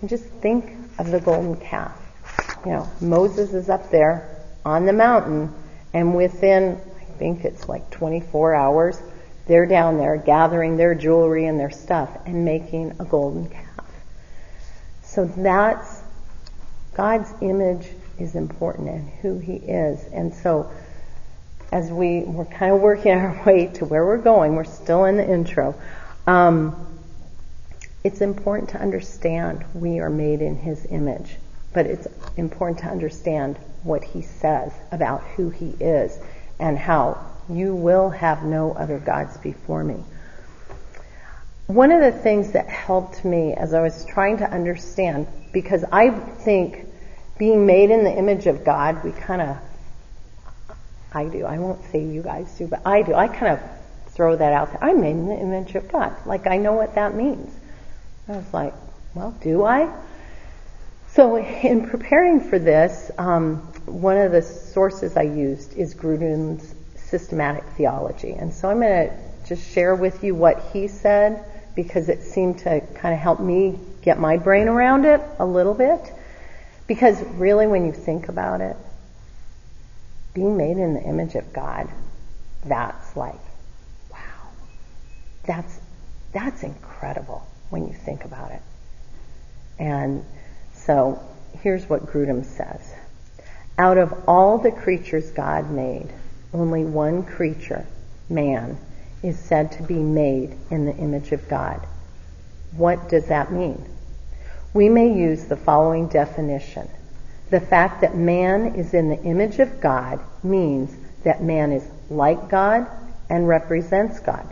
And 0.00 0.08
just 0.08 0.24
think 0.24 0.72
of 0.98 1.10
the 1.10 1.20
golden 1.20 1.56
calf. 1.56 1.98
You 2.64 2.72
know, 2.72 2.90
Moses 3.00 3.54
is 3.54 3.68
up 3.68 3.90
there 3.90 4.44
on 4.64 4.86
the 4.86 4.92
mountain, 4.92 5.52
and 5.92 6.14
within, 6.14 6.80
I 7.00 7.04
think 7.18 7.44
it's 7.44 7.68
like 7.68 7.90
24 7.90 8.54
hours, 8.54 9.00
they're 9.46 9.66
down 9.66 9.98
there 9.98 10.16
gathering 10.16 10.76
their 10.76 10.94
jewelry 10.94 11.46
and 11.46 11.58
their 11.58 11.70
stuff 11.70 12.10
and 12.26 12.44
making 12.44 12.92
a 13.00 13.04
golden 13.04 13.48
calf. 13.48 13.90
So 15.02 15.24
that's 15.24 16.02
God's 16.94 17.32
image 17.40 17.88
is 18.18 18.34
important 18.34 18.88
and 18.88 19.08
who 19.20 19.38
He 19.38 19.54
is. 19.54 20.04
And 20.12 20.32
so, 20.32 20.70
as 21.72 21.90
we, 21.90 22.20
we're 22.20 22.44
kind 22.44 22.72
of 22.72 22.80
working 22.80 23.12
our 23.12 23.42
way 23.46 23.66
to 23.74 23.84
where 23.84 24.04
we're 24.04 24.18
going, 24.18 24.54
we're 24.54 24.64
still 24.64 25.06
in 25.06 25.16
the 25.16 25.28
intro. 25.28 25.74
Um, 26.26 26.86
it's 28.04 28.20
important 28.20 28.70
to 28.70 28.80
understand 28.80 29.64
we 29.74 30.00
are 30.00 30.10
made 30.10 30.40
in 30.40 30.56
His 30.56 30.86
image, 30.90 31.36
but 31.72 31.86
it's 31.86 32.06
important 32.36 32.80
to 32.80 32.86
understand 32.86 33.56
what 33.82 34.04
He 34.04 34.22
says 34.22 34.72
about 34.90 35.22
who 35.36 35.50
He 35.50 35.70
is 35.80 36.18
and 36.58 36.78
how 36.78 37.24
you 37.48 37.74
will 37.74 38.10
have 38.10 38.44
no 38.44 38.72
other 38.72 38.98
gods 38.98 39.36
before 39.38 39.82
me. 39.82 40.02
One 41.66 41.90
of 41.90 42.00
the 42.00 42.12
things 42.12 42.52
that 42.52 42.68
helped 42.68 43.24
me 43.24 43.54
as 43.54 43.74
I 43.74 43.80
was 43.80 44.04
trying 44.04 44.38
to 44.38 44.50
understand 44.50 45.26
because 45.52 45.84
I 45.90 46.10
think 46.10 46.86
being 47.38 47.66
made 47.66 47.90
in 47.90 48.04
the 48.04 48.16
image 48.16 48.46
of 48.46 48.64
God, 48.64 49.02
we 49.04 49.12
kind 49.12 49.42
of, 49.42 49.56
I 51.12 51.24
do, 51.24 51.44
I 51.44 51.58
won't 51.58 51.84
say 51.90 52.04
you 52.04 52.22
guys 52.22 52.52
do, 52.58 52.66
but 52.66 52.82
I 52.86 53.02
do, 53.02 53.14
I 53.14 53.28
kind 53.28 53.58
of 53.58 53.60
throw 54.14 54.36
that 54.36 54.52
out 54.52 54.68
there. 54.68 54.84
I'm 54.84 55.00
made 55.00 55.10
in 55.10 55.26
the 55.26 55.38
image 55.38 55.74
of 55.74 55.90
God. 55.90 56.14
Like, 56.26 56.46
I 56.46 56.58
know 56.58 56.74
what 56.74 56.94
that 56.94 57.14
means. 57.14 57.54
I 58.28 58.32
was 58.32 58.52
like, 58.54 58.74
well, 59.14 59.32
do 59.40 59.64
I? 59.64 59.92
So, 61.08 61.36
in 61.36 61.88
preparing 61.88 62.40
for 62.40 62.58
this, 62.58 63.10
um, 63.18 63.56
one 63.86 64.16
of 64.16 64.32
the 64.32 64.42
sources 64.42 65.16
I 65.16 65.22
used 65.22 65.76
is 65.76 65.94
Grudem's 65.94 66.74
systematic 66.96 67.64
theology. 67.76 68.32
And 68.32 68.52
so 68.52 68.70
I'm 68.70 68.80
going 68.80 69.08
to 69.08 69.16
just 69.46 69.70
share 69.72 69.94
with 69.94 70.24
you 70.24 70.34
what 70.34 70.62
he 70.72 70.88
said 70.88 71.44
because 71.74 72.08
it 72.08 72.22
seemed 72.22 72.58
to 72.60 72.80
kind 72.94 73.14
of 73.14 73.20
help 73.20 73.40
me 73.40 73.78
get 74.02 74.18
my 74.18 74.36
brain 74.36 74.68
around 74.68 75.04
it 75.04 75.20
a 75.38 75.44
little 75.44 75.74
bit. 75.74 76.00
Because 76.86 77.22
really, 77.34 77.66
when 77.66 77.84
you 77.84 77.92
think 77.92 78.28
about 78.28 78.60
it, 78.60 78.76
being 80.34 80.56
made 80.56 80.78
in 80.78 80.94
the 80.94 81.02
image 81.02 81.34
of 81.34 81.52
God, 81.52 81.88
that's 82.64 83.16
like. 83.16 83.40
That's, 85.44 85.80
that's 86.32 86.62
incredible 86.62 87.46
when 87.70 87.86
you 87.86 87.94
think 87.94 88.24
about 88.24 88.52
it. 88.52 88.62
And 89.78 90.24
so 90.74 91.20
here's 91.62 91.88
what 91.88 92.06
Grudem 92.06 92.44
says. 92.44 92.94
Out 93.78 93.98
of 93.98 94.12
all 94.28 94.58
the 94.58 94.70
creatures 94.70 95.30
God 95.30 95.70
made, 95.70 96.08
only 96.52 96.84
one 96.84 97.24
creature, 97.24 97.86
man, 98.28 98.78
is 99.22 99.38
said 99.38 99.72
to 99.72 99.82
be 99.82 99.98
made 99.98 100.56
in 100.70 100.84
the 100.84 100.94
image 100.96 101.32
of 101.32 101.48
God. 101.48 101.80
What 102.76 103.08
does 103.08 103.26
that 103.26 103.52
mean? 103.52 103.84
We 104.74 104.88
may 104.88 105.12
use 105.12 105.44
the 105.44 105.56
following 105.56 106.08
definition. 106.08 106.88
The 107.50 107.60
fact 107.60 108.00
that 108.00 108.16
man 108.16 108.74
is 108.74 108.94
in 108.94 109.10
the 109.10 109.22
image 109.22 109.58
of 109.58 109.80
God 109.80 110.20
means 110.42 110.94
that 111.24 111.42
man 111.42 111.72
is 111.72 111.86
like 112.08 112.48
God 112.48 112.86
and 113.28 113.46
represents 113.46 114.20
God. 114.20 114.48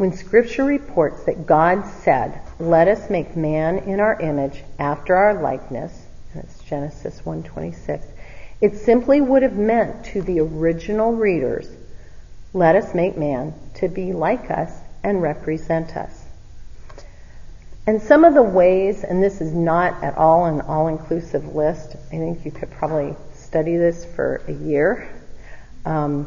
When 0.00 0.14
scripture 0.14 0.64
reports 0.64 1.24
that 1.24 1.46
God 1.46 1.84
said, 1.84 2.40
let 2.58 2.88
us 2.88 3.10
make 3.10 3.36
man 3.36 3.80
in 3.80 4.00
our 4.00 4.18
image 4.18 4.64
after 4.78 5.14
our 5.14 5.42
likeness, 5.42 5.92
and 6.32 6.42
it's 6.42 6.58
Genesis 6.60 7.20
1:26, 7.22 8.06
it 8.62 8.78
simply 8.78 9.20
would 9.20 9.42
have 9.42 9.58
meant 9.58 10.06
to 10.06 10.22
the 10.22 10.40
original 10.40 11.12
readers, 11.12 11.68
let 12.54 12.76
us 12.76 12.94
make 12.94 13.18
man 13.18 13.52
to 13.74 13.88
be 13.88 14.14
like 14.14 14.50
us 14.50 14.72
and 15.04 15.20
represent 15.20 15.94
us. 15.94 16.24
And 17.86 18.00
some 18.00 18.24
of 18.24 18.32
the 18.32 18.42
ways, 18.42 19.04
and 19.04 19.22
this 19.22 19.42
is 19.42 19.52
not 19.52 20.02
at 20.02 20.16
all 20.16 20.46
an 20.46 20.62
all-inclusive 20.62 21.54
list, 21.54 21.94
I 22.06 22.16
think 22.16 22.46
you 22.46 22.52
could 22.52 22.70
probably 22.70 23.14
study 23.34 23.76
this 23.76 24.06
for 24.06 24.40
a 24.48 24.52
year. 24.52 25.10
Um, 25.84 26.26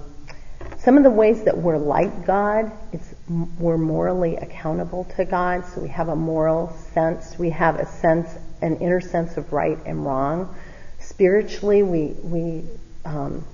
some 0.77 0.97
of 0.97 1.03
the 1.03 1.09
ways 1.09 1.43
that 1.45 1.57
we're 1.57 1.77
like 1.77 2.25
God, 2.25 2.71
it's 2.91 3.12
we're 3.29 3.77
morally 3.77 4.35
accountable 4.35 5.05
to 5.15 5.23
God, 5.23 5.65
so 5.65 5.81
we 5.81 5.87
have 5.89 6.09
a 6.09 6.15
moral 6.15 6.75
sense. 6.93 7.39
We 7.39 7.51
have 7.51 7.79
a 7.79 7.85
sense, 7.85 8.29
an 8.61 8.77
inner 8.77 8.99
sense 8.99 9.37
of 9.37 9.53
right 9.53 9.77
and 9.85 10.05
wrong. 10.05 10.53
Spiritually, 10.99 11.83
we 11.83 12.07
we 12.21 12.63
um, 13.05 13.45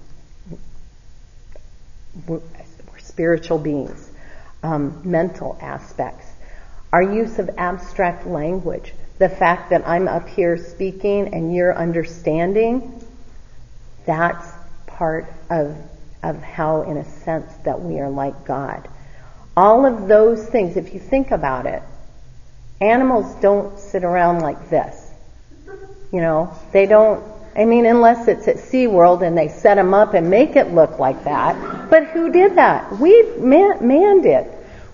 we're, 2.28 2.38
we're, 2.92 3.00
spiritual 3.00 3.60
beings. 3.60 4.10
Um, 4.62 5.02
mental 5.06 5.58
aspects, 5.62 6.26
our 6.92 7.02
use 7.02 7.40
of 7.40 7.50
abstract 7.58 8.28
language, 8.28 8.94
the 9.18 9.30
fact 9.30 9.70
that 9.70 9.88
I'm 9.88 10.10
up 10.10 10.28
here 10.28 10.58
speaking 10.58 11.34
and 11.34 11.56
you're 11.56 11.74
understanding, 11.74 13.02
that's 14.06 14.46
part 14.86 15.32
of 15.50 15.78
of 16.24 16.42
how, 16.42 16.82
in 16.82 16.98
a 16.98 17.06
sense, 17.06 17.54
that 17.64 17.82
we 17.82 18.00
are 18.00 18.10
like 18.10 18.46
God. 18.46 18.88
All 19.60 19.86
of 19.86 20.08
those 20.08 20.48
things, 20.48 20.78
if 20.78 20.94
you 20.94 21.02
think 21.02 21.32
about 21.32 21.66
it, 21.66 21.84
animals 22.80 23.36
don't 23.42 23.78
sit 23.78 24.06
around 24.06 24.40
like 24.40 24.70
this. 24.70 25.12
You 26.14 26.22
know, 26.22 26.58
they 26.72 26.86
don't, 26.86 27.22
I 27.58 27.66
mean, 27.66 27.86
unless 27.86 28.30
it's 28.30 28.48
at 28.48 28.56
SeaWorld 28.56 29.22
and 29.22 29.38
they 29.38 29.50
set 29.50 29.76
them 29.76 29.94
up 29.94 30.14
and 30.14 30.30
make 30.30 30.56
it 30.56 30.72
look 30.72 30.98
like 30.98 31.26
that. 31.26 31.90
But 31.90 32.06
who 32.06 32.32
did 32.32 32.56
that? 32.56 33.00
We, 33.00 33.22
man, 33.38 34.22
did. 34.22 34.48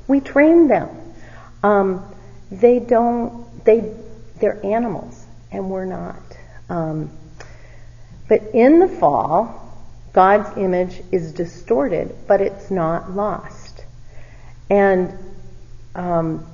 We 0.08 0.20
trained 0.20 0.72
them. 0.72 0.90
Um, 1.62 2.04
they 2.50 2.80
don't, 2.80 3.64
they, 3.66 3.94
they're 4.42 4.66
animals 4.66 5.24
and 5.52 5.70
we're 5.70 5.86
not. 5.86 6.24
Um, 6.70 7.12
but 8.28 8.42
in 8.56 8.80
the 8.80 8.88
fall, 8.88 9.62
God's 10.12 10.58
image 10.58 11.04
is 11.12 11.34
distorted, 11.34 12.16
but 12.28 12.42
it's 12.42 12.72
not 12.72 13.12
lost. 13.12 13.65
And 14.70 15.18
um, 15.94 16.46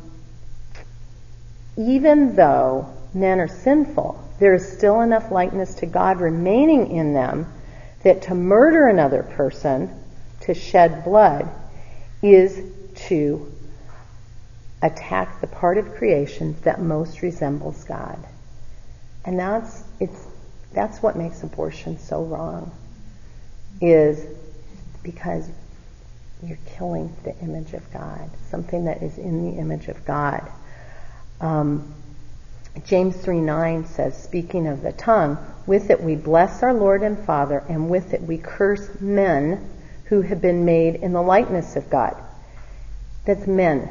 even 1.78 2.36
though 2.36 2.94
men 3.14 3.40
are 3.40 3.48
sinful, 3.48 4.30
there 4.40 4.54
is 4.54 4.72
still 4.72 5.02
enough 5.02 5.32
likeness 5.32 5.76
to 5.76 5.86
God 5.86 6.20
remaining 6.20 6.92
in 6.92 7.14
them 7.14 7.52
that 8.04 8.24
to 8.24 8.36
murder 8.36 8.88
another 8.88 9.24
person, 9.24 9.94
to 10.42 10.54
shed 10.54 11.04
blood, 11.04 11.50
is 12.22 12.62
to 12.96 13.52
attack 14.82 15.42
the 15.42 15.48
part 15.48 15.78
of 15.78 15.94
creation 15.96 16.56
that 16.64 16.82
most 16.82 17.22
resembles 17.22 17.84
God. 17.84 18.18
And 19.24 19.38
that's, 19.38 19.84
it's, 20.00 20.26
that's 20.74 21.04
what 21.04 21.16
makes 21.16 21.44
abortion 21.44 22.00
so 22.00 22.24
wrong 22.24 22.72
is 23.80 24.26
because 25.04 25.48
you're 26.44 26.58
killing 26.78 27.16
the 27.24 27.38
image 27.40 27.74
of 27.74 27.92
God, 27.92 28.30
something 28.50 28.86
that 28.86 29.04
is 29.04 29.18
in 29.18 29.52
the 29.52 29.60
image 29.60 29.88
of 29.88 30.04
God. 30.06 30.50
Um, 31.40 31.94
James 32.86 33.16
3 33.18 33.42
9 33.42 33.86
says, 33.86 34.22
speaking 34.22 34.68
of 34.68 34.82
the 34.82 34.92
tongue, 34.92 35.38
with 35.66 35.90
it 35.90 36.02
we 36.02 36.16
bless 36.16 36.64
our 36.64 36.74
Lord 36.74 37.04
and 37.04 37.18
Father, 37.26 37.64
and 37.70 37.90
with 37.90 38.14
it 38.14 38.22
we 38.22 38.38
curse 38.38 38.90
men 39.00 39.70
who 40.06 40.22
have 40.22 40.42
been 40.42 40.66
made 40.66 40.96
in 40.96 41.14
the 41.14 41.22
likeness 41.22 41.76
of 41.76 41.90
God. 41.90 42.16
That's 43.26 43.46
men, 43.46 43.90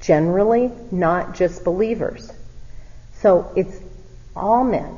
generally, 0.00 0.70
not 0.90 1.34
just 1.34 1.64
believers. 1.64 2.32
So 3.14 3.52
it's 3.54 3.78
all 4.34 4.64
men 4.64 4.96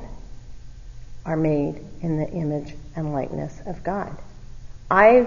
are 1.24 1.36
made 1.36 1.80
in 2.00 2.18
the 2.18 2.28
image 2.28 2.74
and 2.94 3.12
likeness 3.12 3.60
of 3.66 3.82
God. 3.82 4.16
I 4.90 5.26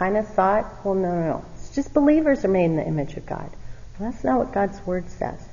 kind 0.00 0.16
of 0.16 0.26
thought, 0.28 0.82
well, 0.82 0.94
no, 0.94 1.14
no, 1.14 1.20
no. 1.20 1.44
It's 1.56 1.74
just 1.74 1.92
believers 1.92 2.42
are 2.46 2.48
made 2.48 2.64
in 2.64 2.76
the 2.76 2.86
image 2.86 3.18
of 3.18 3.26
God. 3.26 3.50
Well, 3.98 4.10
that's 4.10 4.24
not 4.24 4.38
what 4.38 4.50
God's 4.50 4.80
Word 4.86 5.10
says. 5.10 5.46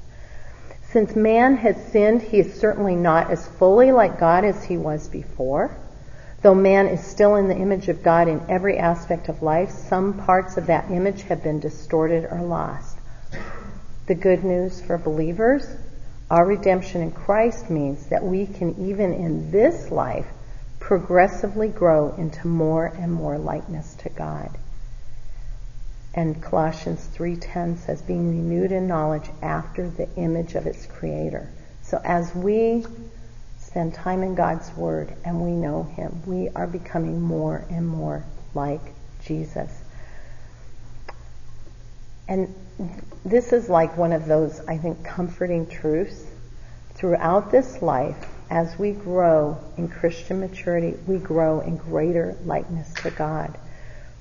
Since 0.91 1.17
man 1.17 1.57
has 1.57 1.75
sinned, 1.91 2.21
he 2.21 2.39
is 2.39 2.57
certainly 2.57 2.95
not 2.95 3.29
as 3.29 3.45
fully 3.45 3.91
like 3.91 4.21
God 4.21 4.45
as 4.45 4.63
he 4.63 4.77
was 4.77 5.09
before. 5.09 5.77
Though 6.43 6.55
man 6.55 6.87
is 6.87 7.05
still 7.05 7.35
in 7.35 7.49
the 7.49 7.57
image 7.57 7.89
of 7.89 8.03
God 8.03 8.29
in 8.29 8.41
every 8.47 8.77
aspect 8.77 9.27
of 9.27 9.43
life, 9.43 9.69
some 9.69 10.13
parts 10.13 10.55
of 10.55 10.67
that 10.67 10.91
image 10.91 11.23
have 11.23 11.43
been 11.43 11.59
distorted 11.59 12.25
or 12.31 12.41
lost. 12.41 12.97
The 14.05 14.15
good 14.15 14.45
news 14.45 14.79
for 14.79 14.97
believers, 14.97 15.67
our 16.31 16.45
redemption 16.45 17.01
in 17.01 17.11
Christ 17.11 17.69
means 17.69 18.07
that 18.07 18.23
we 18.23 18.45
can 18.47 18.87
even 18.87 19.11
in 19.13 19.51
this 19.51 19.91
life 19.91 20.27
progressively 20.87 21.67
grow 21.67 22.15
into 22.17 22.47
more 22.47 22.85
and 22.85 23.11
more 23.11 23.37
likeness 23.37 23.93
to 23.95 24.07
God. 24.07 24.57
And 26.13 26.41
Colossians 26.41 27.05
3:10 27.13 27.75
says 27.79 28.01
being 28.01 28.29
renewed 28.29 28.71
in 28.71 28.87
knowledge 28.87 29.29
after 29.41 29.89
the 29.89 30.07
image 30.15 30.55
of 30.55 30.65
its 30.65 30.85
creator. 30.85 31.49
So 31.81 31.99
as 32.05 32.33
we 32.33 32.85
spend 33.59 33.95
time 33.95 34.23
in 34.23 34.33
God's 34.33 34.73
word 34.77 35.11
and 35.25 35.41
we 35.41 35.51
know 35.51 35.83
him, 35.83 36.21
we 36.25 36.47
are 36.55 36.67
becoming 36.67 37.19
more 37.19 37.65
and 37.69 37.85
more 37.85 38.23
like 38.53 38.93
Jesus. 39.25 39.69
And 42.29 42.55
this 43.25 43.51
is 43.51 43.67
like 43.67 43.97
one 43.97 44.13
of 44.13 44.25
those, 44.25 44.61
I 44.65 44.77
think, 44.77 45.03
comforting 45.03 45.67
truths. 45.67 46.23
Throughout 46.93 47.51
this 47.51 47.81
life, 47.81 48.36
as 48.49 48.77
we 48.79 48.91
grow 48.91 49.57
in 49.77 49.87
Christian 49.87 50.39
maturity, 50.39 50.95
we 51.05 51.17
grow 51.17 51.59
in 51.59 51.77
greater 51.77 52.35
likeness 52.45 52.93
to 52.95 53.11
God. 53.11 53.57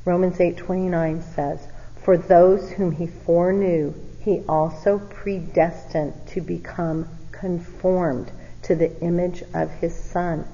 Romans 0.05 0.39
8:29 0.39 1.23
says, 1.35 1.61
"For 1.97 2.17
those 2.17 2.71
whom 2.71 2.93
he 2.93 3.07
foreknew, 3.07 3.95
he 4.21 4.43
also 4.49 4.99
predestined 4.99 6.15
to 6.29 6.41
become 6.41 7.09
conformed 7.33 8.31
to 8.63 8.75
the 8.75 9.01
image 9.01 9.45
of 9.55 9.71
his 9.73 9.95
son, 9.95 10.45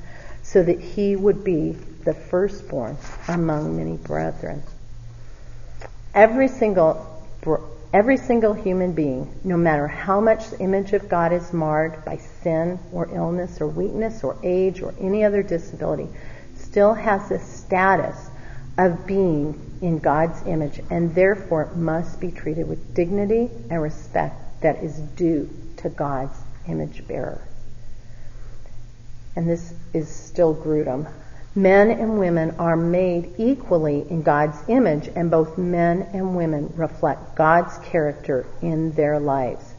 so 0.43 0.63
that 0.63 0.81
he 0.81 1.17
would 1.17 1.45
be 1.45 1.79
the 2.05 2.15
firstborn 2.15 2.97
among 3.29 3.77
many 3.77 3.97
brethren." 3.97 4.63
Every 6.15 6.49
single 6.49 7.07
Every 7.93 8.17
single 8.17 8.55
human 8.55 8.93
being, 8.93 9.31
no 9.45 9.59
matter 9.59 9.87
how 9.87 10.21
much 10.21 10.49
the 10.49 10.61
image 10.61 10.95
of 10.95 11.11
God 11.11 11.33
is 11.33 11.53
marred 11.53 12.05
by 12.07 12.17
sin 12.17 12.79
or 12.91 13.09
illness 13.15 13.61
or 13.61 13.67
weakness 13.67 14.25
or 14.25 14.37
age 14.43 14.81
or 14.81 14.95
any 14.99 15.25
other 15.25 15.43
disability, 15.43 16.09
still 16.57 16.95
has 16.95 17.29
the 17.29 17.39
status 17.39 18.31
of 18.79 19.07
being 19.07 19.79
in 19.83 19.99
God's 19.99 20.47
image 20.47 20.81
and 20.89 21.15
therefore 21.15 21.71
must 21.75 22.19
be 22.19 22.31
treated 22.31 22.67
with 22.67 22.95
dignity 22.95 23.51
and 23.69 23.83
respect 23.83 24.63
that 24.63 24.83
is 24.83 24.99
due 24.99 25.51
to 25.79 25.91
God's 25.91 26.39
image 26.67 27.07
bearer. 27.07 27.43
And 29.37 29.47
this 29.47 29.75
is 29.93 30.09
still 30.09 30.55
Grudem. 30.55 31.07
Men 31.55 31.91
and 31.91 32.19
women 32.19 32.55
are 32.59 32.77
made 32.77 33.35
equally 33.37 34.07
in 34.09 34.23
God's 34.23 34.57
image, 34.69 35.11
and 35.15 35.31
both 35.31 35.59
men 35.59 36.09
and 36.15 36.35
women 36.35 36.73
reflect 36.77 37.35
God's 37.35 37.77
character 37.79 38.47
in 38.63 38.93
their 38.93 39.21
lives. 39.21 39.75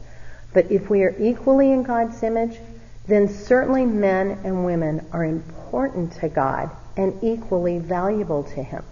But 0.52 0.70
if 0.70 0.88
we 0.88 1.02
are 1.02 1.14
equally 1.18 1.72
in 1.72 1.82
God's 1.82 2.22
image, 2.22 2.60
then 3.08 3.28
certainly 3.28 3.84
men 3.84 4.38
and 4.44 4.64
women 4.64 5.04
are 5.12 5.24
important 5.24 6.12
to 6.20 6.28
God 6.28 6.70
and 6.96 7.18
equally 7.22 7.80
valuable 7.80 8.44
to 8.44 8.62
Him. 8.62 8.84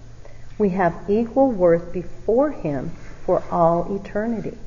We 0.58 0.70
have 0.70 1.08
equal 1.08 1.52
worth 1.52 1.92
before 1.92 2.50
Him 2.50 2.90
for 3.24 3.44
all 3.48 3.94
eternity. 3.94 4.58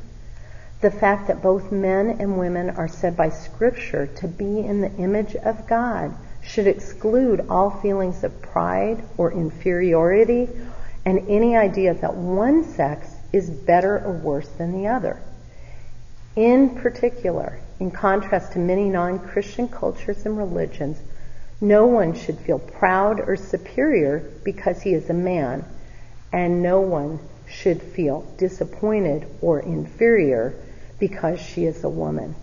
The 0.80 0.92
fact 0.92 1.28
that 1.28 1.42
both 1.42 1.70
men 1.70 2.18
and 2.20 2.40
women 2.40 2.70
are 2.70 2.88
said 2.88 3.18
by 3.18 3.30
Scripture 3.30 4.08
to 4.08 4.28
be 4.28 4.60
in 4.60 4.80
the 4.80 4.94
image 4.96 5.36
of 5.36 5.68
God 5.68 6.16
should 6.46 6.68
exclude 6.68 7.46
all 7.50 7.70
feelings 7.70 8.24
of 8.24 8.42
pride 8.42 9.04
or 9.18 9.32
inferiority 9.32 10.48
and 11.06 11.28
any 11.30 11.56
idea 11.56 11.94
that 11.94 12.16
one 12.16 12.64
sex 12.64 13.08
is 13.34 13.50
better 13.50 13.98
or 14.00 14.14
worse 14.14 14.48
than 14.58 14.72
the 14.72 14.88
other. 14.88 15.22
In 16.36 16.76
particular, 16.76 17.60
in 17.80 17.92
contrast 17.92 18.54
to 18.54 18.60
many 18.60 18.90
non-Christian 18.90 19.68
cultures 19.68 20.26
and 20.26 20.38
religions, 20.38 20.98
no 21.62 21.86
one 21.86 22.14
should 22.14 22.38
feel 22.40 22.60
proud 22.60 23.20
or 23.20 23.36
superior 23.36 24.20
because 24.44 24.82
he 24.82 24.94
is 24.94 25.10
a 25.10 25.14
man, 25.14 25.64
and 26.32 26.62
no 26.62 26.82
one 26.82 27.20
should 27.48 27.82
feel 27.82 28.22
disappointed 28.38 29.28
or 29.42 29.60
inferior 29.60 30.54
because 31.00 31.40
she 31.40 31.66
is 31.66 31.84
a 31.84 31.90
woman. 31.90 32.36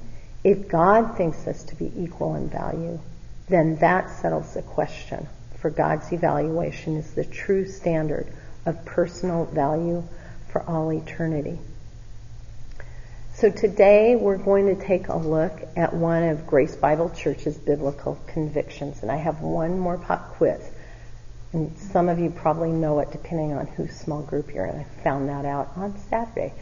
If 0.44 0.68
God 0.68 1.16
thinks 1.16 1.46
us 1.46 1.62
to 1.64 1.74
be 1.76 1.92
equal 1.96 2.34
in 2.36 2.48
value, 2.48 2.98
then 3.48 3.76
that 3.76 4.10
settles 4.10 4.54
the 4.54 4.62
question. 4.62 5.26
For 5.58 5.70
God's 5.70 6.12
evaluation 6.12 6.96
is 6.96 7.12
the 7.14 7.24
true 7.24 7.66
standard 7.66 8.26
of 8.66 8.84
personal 8.84 9.44
value 9.46 10.02
for 10.48 10.62
all 10.62 10.92
eternity. 10.92 11.58
So 13.34 13.50
today 13.50 14.14
we're 14.14 14.36
going 14.36 14.74
to 14.76 14.86
take 14.86 15.08
a 15.08 15.16
look 15.16 15.52
at 15.76 15.94
one 15.94 16.24
of 16.24 16.46
Grace 16.46 16.76
Bible 16.76 17.10
Church's 17.10 17.56
biblical 17.56 18.18
convictions. 18.26 19.02
And 19.02 19.10
I 19.10 19.16
have 19.16 19.40
one 19.40 19.78
more 19.78 19.98
pop 19.98 20.34
quiz. 20.34 20.60
And 21.52 21.76
some 21.78 22.08
of 22.08 22.18
you 22.18 22.30
probably 22.30 22.70
know 22.70 23.00
it 23.00 23.10
depending 23.10 23.52
on 23.52 23.66
whose 23.66 23.94
small 23.96 24.22
group 24.22 24.54
you're 24.54 24.66
in. 24.66 24.76
I 24.76 24.84
found 25.02 25.28
that 25.28 25.44
out 25.44 25.72
on 25.76 25.98
Saturday. 26.08 26.52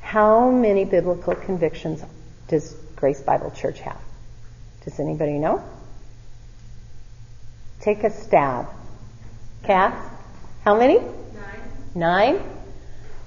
How 0.00 0.50
many 0.50 0.84
biblical 0.84 1.34
convictions 1.34 2.02
does 2.48 2.72
Grace 2.96 3.20
Bible 3.20 3.50
Church 3.50 3.80
have? 3.80 4.00
Does 4.84 5.00
anybody 5.00 5.38
know? 5.38 5.62
Take 7.86 8.02
a 8.02 8.10
stab. 8.10 8.66
Kath, 9.62 9.94
how 10.64 10.76
many? 10.76 10.98
Nine. 10.98 11.12
Nine? 11.94 12.42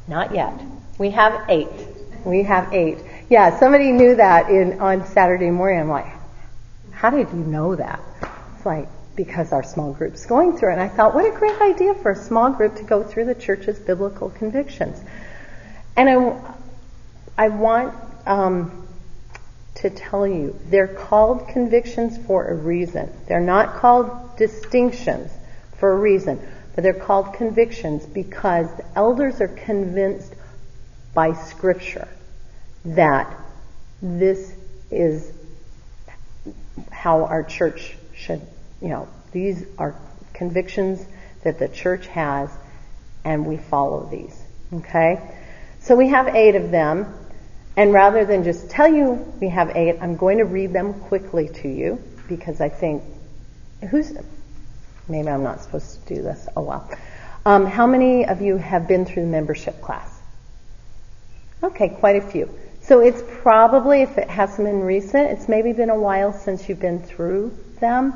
Not 0.06 0.36
yet. 0.36 0.52
We 0.98 1.12
have 1.12 1.45
eight. 1.48 1.69
We 2.26 2.43
have 2.43 2.74
eight. 2.74 2.98
Yeah, 3.30 3.58
somebody 3.58 3.93
knew 3.93 4.17
that 4.17 4.50
in 4.50 4.82
on 4.82 5.08
Saturday 5.08 5.50
morning. 5.50 5.80
I'm 5.80 5.88
like, 5.88 6.12
how 6.91 7.10
did 7.10 7.30
you 7.30 7.39
know 7.39 7.78
that? 7.78 8.02
It's 8.58 8.65
like 8.65 8.89
because 9.15 9.54
our 9.54 9.63
small 9.63 9.93
group's 9.93 10.26
going 10.26 10.58
through 10.58 10.72
it. 10.72 10.74
And 10.74 10.82
I 10.82 10.89
thought, 10.89 11.15
what 11.15 11.24
a 11.24 11.32
great 11.32 11.62
idea 11.62 11.93
for 11.93 12.12
a 12.12 12.17
small 12.17 12.52
group 12.52 12.76
to 12.76 12.84
go 12.84 13.02
through 13.02 13.28
the 13.28 13.36
church's 13.36 13.80
biblical 13.80 14.30
convictions. 14.30 15.02
And 15.95 16.10
I, 16.10 17.45
I 17.45 17.48
want 17.48 17.95
um, 18.26 18.86
to 19.76 19.89
tell 19.89 20.28
you, 20.28 20.60
they're 20.65 20.89
called 20.89 21.48
convictions 21.48 22.17
for 22.28 22.50
a 22.50 22.54
reason. 22.54 23.10
They're 23.30 23.39
not 23.39 23.76
called 23.76 24.28
distinctions 24.39 25.32
for 25.78 25.91
a 25.91 25.95
reason, 25.95 26.39
but 26.73 26.84
they're 26.84 26.93
called 26.93 27.34
convictions 27.34 28.06
because 28.06 28.67
elders 28.95 29.39
are 29.41 29.49
convinced 29.49 30.34
by 31.13 31.34
Scripture 31.34 32.08
that 32.86 33.36
this 34.02 34.52
is 34.89 35.32
how 36.89 37.25
our 37.25 37.43
church 37.43 37.95
should, 38.15 38.41
you 38.82 38.88
know, 38.88 39.08
these 39.32 39.65
are 39.78 39.95
convictions 40.34 41.06
that 41.43 41.60
the 41.60 41.67
church 41.67 42.08
has, 42.08 42.49
and 43.23 43.45
we 43.45 43.58
follow 43.58 44.08
these. 44.10 44.41
Okay? 44.73 45.36
So 45.82 45.95
we 45.95 46.08
have 46.10 46.36
eight 46.36 46.56
of 46.56 46.71
them, 46.71 47.13
and 47.75 47.93
rather 47.93 48.25
than 48.25 48.43
just 48.43 48.69
tell 48.69 48.88
you 48.88 49.34
we 49.41 49.49
have 49.49 49.75
eight, 49.75 49.97
I'm 50.02 50.15
going 50.15 50.38
to 50.38 50.45
read 50.45 50.73
them 50.73 50.93
quickly 50.93 51.49
to 51.62 51.67
you 51.67 52.02
because 52.28 52.62
I 52.62 52.69
think 52.69 53.04
who's 53.89 54.13
maybe 55.07 55.29
I'm 55.29 55.43
not 55.43 55.61
supposed 55.61 56.05
to 56.07 56.15
do 56.15 56.21
this. 56.21 56.47
Oh 56.55 56.61
well. 56.61 56.89
Um, 57.45 57.65
how 57.65 57.87
many 57.87 58.25
of 58.25 58.41
you 58.41 58.57
have 58.57 58.87
been 58.87 59.05
through 59.05 59.23
the 59.23 59.29
membership 59.29 59.81
class? 59.81 60.19
Okay, 61.63 61.89
quite 61.89 62.17
a 62.17 62.21
few. 62.21 62.49
So 62.81 63.01
it's 63.01 63.21
probably, 63.41 64.01
if 64.01 64.17
it 64.17 64.29
hasn't 64.29 64.67
been 64.67 64.81
recent, 64.81 65.31
it's 65.31 65.47
maybe 65.47 65.73
been 65.73 65.89
a 65.89 65.99
while 65.99 66.33
since 66.33 66.67
you've 66.67 66.79
been 66.79 67.01
through 67.01 67.55
them. 67.79 68.13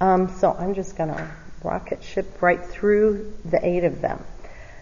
Um, 0.00 0.34
so 0.38 0.52
I'm 0.52 0.74
just 0.74 0.96
going 0.96 1.10
to 1.10 1.30
rocket 1.62 2.02
ship 2.02 2.42
right 2.42 2.64
through 2.64 3.34
the 3.44 3.64
eight 3.64 3.84
of 3.84 4.00
them. 4.00 4.24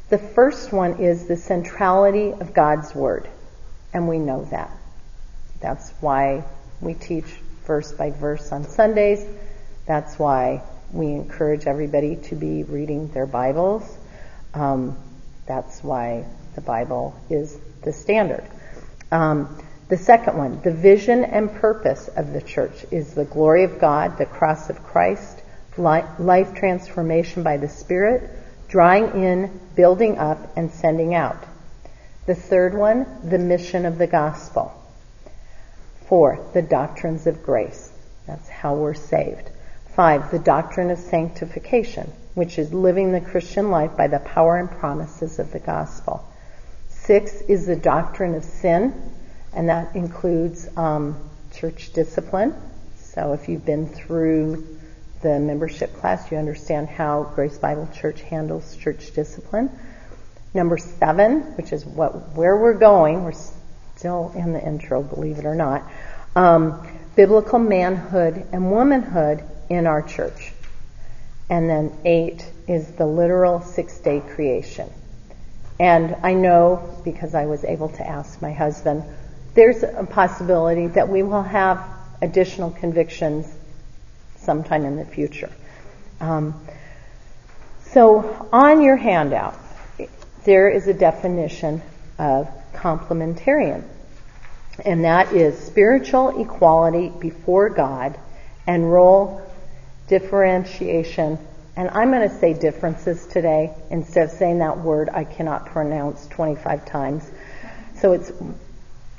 The 0.09 0.19
first 0.19 0.73
one 0.73 0.99
is 1.01 1.27
the 1.27 1.37
centrality 1.37 2.33
of 2.33 2.55
God's 2.55 2.95
Word. 2.95 3.29
And 3.93 4.09
we 4.09 4.19
know 4.19 4.45
that. 4.47 4.71
That's 5.61 5.91
why 6.01 6.45
we 6.81 6.95
teach 6.95 7.27
verse 7.67 7.93
by 7.93 8.11
verse 8.11 8.51
on 8.53 8.65
Sundays. 8.65 9.25
That's 9.89 10.19
why 10.19 10.63
we 10.93 11.07
encourage 11.07 11.67
everybody 11.67 12.17
to 12.25 12.37
be 12.37 12.63
reading 12.63 13.09
their 13.09 13.25
Bibles. 13.27 13.97
Um, 14.53 14.99
that's 15.47 15.83
why 15.83 16.27
the 16.55 16.61
Bible 16.61 17.19
is 17.31 17.59
the 17.85 17.95
standard. 17.95 18.45
Um, 19.11 19.63
the 19.89 19.97
second 19.97 20.37
one, 20.37 20.61
the 20.61 20.75
vision 20.75 21.25
and 21.25 21.51
purpose 21.55 22.09
of 22.09 22.35
the 22.35 22.43
church 22.43 22.85
is 22.91 23.15
the 23.15 23.25
glory 23.25 23.65
of 23.65 23.81
God, 23.81 24.19
the 24.19 24.27
cross 24.27 24.69
of 24.69 24.85
Christ, 24.85 25.41
life 25.79 26.55
transformation 26.55 27.43
by 27.43 27.57
the 27.57 27.71
Spirit, 27.71 28.29
drawing 28.69 29.23
in, 29.23 29.59
building 29.75 30.19
up, 30.19 30.55
and 30.55 30.71
sending 30.71 31.15
out. 31.15 31.43
The 32.27 32.35
third 32.35 32.75
one, 32.75 33.07
the 33.25 33.39
mission 33.39 33.87
of 33.87 33.97
the 33.97 34.07
gospel. 34.07 34.71
Four, 36.09 36.47
the 36.53 36.61
doctrines 36.61 37.27
of 37.27 37.43
grace. 37.43 37.91
That's 38.27 38.51
how 38.51 38.75
we're 38.75 38.93
saved. 38.93 39.49
Five, 39.99 40.31
the 40.31 40.39
doctrine 40.39 40.93
of 40.93 40.99
sanctification, 41.01 42.13
which 42.35 42.57
is 42.57 42.73
living 42.73 43.11
the 43.11 43.21
Christian 43.21 43.73
life 43.73 43.97
by 43.97 44.07
the 44.07 44.21
power 44.21 44.57
and 44.57 44.71
promises 44.71 45.41
of 45.41 45.51
the 45.51 45.59
gospel. 45.59 46.25
Six 46.89 47.41
is 47.49 47.67
the 47.67 47.75
doctrine 47.75 48.37
of 48.37 48.45
sin, 48.45 48.95
and 49.53 49.69
that 49.69 49.97
includes 49.97 50.69
um, 50.77 51.17
church 51.53 51.93
discipline. 51.95 52.55
So 52.97 53.33
if 53.33 53.49
you've 53.49 53.67
been 53.67 53.89
through 53.89 54.79
the 55.21 55.41
membership 55.41 55.93
class, 55.95 56.31
you 56.31 56.39
understand 56.39 56.89
how 56.89 57.25
Grace 57.35 57.59
Bible 57.59 57.89
Church 57.93 58.21
handles 58.21 58.77
church 58.77 59.13
discipline. 59.15 59.69
Number 60.55 60.79
seven, 60.79 61.41
which 61.57 61.73
is 61.73 61.85
what 61.85 62.37
where 62.37 62.57
we're 62.57 62.79
going, 62.79 63.25
we're 63.25 63.33
still 63.97 64.31
in 64.37 64.53
the 64.53 64.65
intro, 64.65 65.03
believe 65.03 65.39
it 65.41 65.45
or 65.45 65.57
not. 65.57 65.83
Um, 66.37 66.87
biblical 67.17 67.59
manhood 67.59 68.47
and 68.53 68.71
womanhood 68.71 69.43
in 69.69 69.87
our 69.87 70.03
church. 70.03 70.53
And 71.51 71.69
then 71.69 71.97
eight 72.05 72.45
is 72.67 72.87
the 72.93 73.07
literal 73.07 73.61
six 73.61 73.99
day 73.99 74.21
creation. 74.21 74.91
And 75.81 76.17
I 76.23 76.35
know 76.35 77.01
because 77.05 77.35
I 77.35 77.47
was 77.47 77.65
able 77.65 77.89
to 77.91 78.07
ask 78.07 78.43
my 78.43 78.53
husband, 78.53 79.05
there's 79.55 79.83
a 79.83 80.07
possibility 80.09 80.89
that 80.89 81.09
we 81.09 81.23
will 81.23 81.43
have 81.43 81.85
additional 82.21 82.71
convictions 82.71 83.47
sometime 84.37 84.85
in 84.85 84.97
the 84.97 85.05
future. 85.05 85.51
Um, 86.21 86.61
so 87.93 88.49
on 88.53 88.83
your 88.83 88.97
handout, 88.97 89.59
there 90.45 90.69
is 90.69 90.87
a 90.89 90.95
definition 90.95 91.83
of 92.19 92.49
complementarian, 92.75 93.85
and 94.85 95.05
that 95.05 95.33
is 95.33 95.59
spiritual 95.59 96.41
equality 96.41 97.09
before 97.09 97.71
God 97.71 98.19
and 98.67 98.91
role 98.93 99.43
differentiation 100.09 101.39
and 101.79 101.91
I'm 101.91 102.11
going 102.11 102.29
to 102.29 102.35
say 102.41 102.55
differences 102.55 103.25
today 103.27 103.73
instead 103.89 104.25
of 104.25 104.31
saying 104.33 104.59
that 104.59 104.79
word 104.79 105.09
I 105.11 105.23
cannot 105.23 105.67
pronounce 105.67 106.27
25 106.27 106.85
times. 106.87 107.31
So 108.01 108.15
it's 108.15 108.33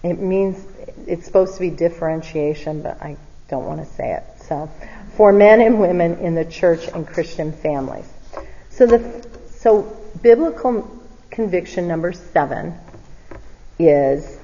it 0.04 0.20
means 0.20 0.62
it's 1.08 1.26
supposed 1.26 1.54
to 1.54 1.62
be 1.62 1.70
differentiation, 1.70 2.82
but 2.82 3.02
I 3.02 3.16
don't 3.48 3.66
want 3.66 3.80
to 3.80 3.86
say 3.86 4.12
it. 4.12 4.24
So 4.44 4.70
for 5.16 5.32
men 5.32 5.62
and 5.62 5.80
women 5.80 6.20
in 6.20 6.36
the 6.36 6.44
church 6.44 6.90
and 6.90 7.08
Christian 7.08 7.54
families. 7.54 8.12
So 8.72 8.86
the 8.86 9.26
so 9.52 9.98
biblical 10.22 11.00
conviction 11.30 11.88
number 11.88 12.12
seven 12.12 12.78
is 13.80 14.38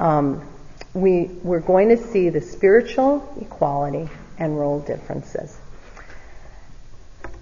um, 0.00 0.44
we 0.92 1.26
we're 1.44 1.60
going 1.60 1.90
to 1.90 1.96
see 1.96 2.30
the 2.30 2.40
spiritual 2.40 3.32
equality 3.40 4.08
and 4.40 4.58
role 4.58 4.80
differences. 4.80 5.56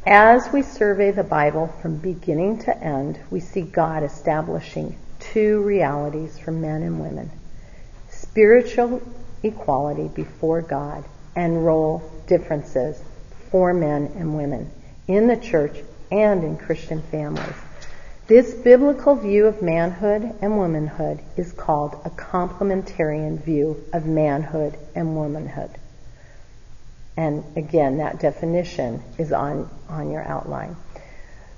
As 0.07 0.53
we 0.53 0.63
survey 0.63 1.11
the 1.11 1.25
Bible 1.25 1.69
from 1.81 1.97
beginning 1.97 2.59
to 2.61 2.77
end, 2.77 3.19
we 3.31 3.41
see 3.41 3.63
God 3.63 4.03
establishing 4.03 4.99
two 5.19 5.63
realities 5.63 6.39
for 6.39 6.53
men 6.53 6.83
and 6.83 7.01
women 7.01 7.31
spiritual 8.11 9.03
equality 9.43 10.09
before 10.09 10.63
God 10.63 11.05
and 11.37 11.65
role 11.65 12.03
differences 12.27 13.01
for 13.51 13.73
men 13.73 14.13
and 14.17 14.37
women 14.37 14.71
in 15.07 15.27
the 15.27 15.37
church 15.37 15.79
and 16.11 16.43
in 16.43 16.57
Christian 16.57 17.03
families. 17.03 17.55
This 18.27 18.53
biblical 18.55 19.15
view 19.15 19.47
of 19.47 19.63
manhood 19.63 20.35
and 20.43 20.59
womanhood 20.59 21.21
is 21.37 21.53
called 21.53 22.01
a 22.05 22.11
complementarian 22.11 23.43
view 23.43 23.83
of 23.93 24.07
manhood 24.07 24.77
and 24.95 25.17
womanhood. 25.17 25.71
And 27.19 27.43
again, 27.57 27.99
that 27.99 28.21
definition 28.21 29.03
is 29.19 29.33
on, 29.33 29.69
on 29.89 30.13
your 30.13 30.23
outline. 30.23 30.77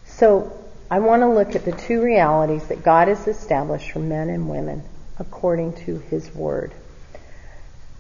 So 0.07 0.51
I 0.91 1.01
want 1.01 1.21
to 1.21 1.29
look 1.29 1.55
at 1.55 1.67
the 1.67 1.73
two 1.73 2.01
realities 2.01 2.67
that 2.69 2.83
God 2.83 3.09
has 3.09 3.29
established 3.29 3.91
for 3.91 3.99
men 3.99 4.31
and 4.31 4.49
women 4.49 4.83
according 5.19 5.75
to 5.85 5.99
His 5.99 6.35
Word. 6.35 6.73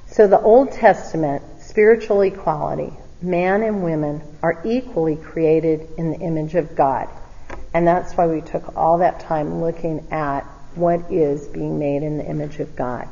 So 0.06 0.26
the 0.26 0.40
Old 0.40 0.72
Testament, 0.72 1.42
spiritual 1.60 2.22
equality, 2.22 2.94
man 3.20 3.62
and 3.62 3.84
women 3.84 4.22
are 4.42 4.62
equally 4.64 5.16
created 5.16 5.86
in 5.98 6.12
the 6.12 6.18
image 6.18 6.54
of 6.54 6.74
God. 6.74 7.10
And 7.74 7.86
that's 7.86 8.14
why 8.14 8.26
we 8.26 8.40
took 8.40 8.74
all 8.74 8.98
that 8.98 9.20
time 9.20 9.60
looking 9.60 10.10
at 10.10 10.46
what 10.76 11.12
is 11.12 11.46
being 11.46 11.78
made 11.78 12.04
in 12.04 12.16
the 12.16 12.24
image 12.24 12.58
of 12.58 12.74
God. 12.74 13.06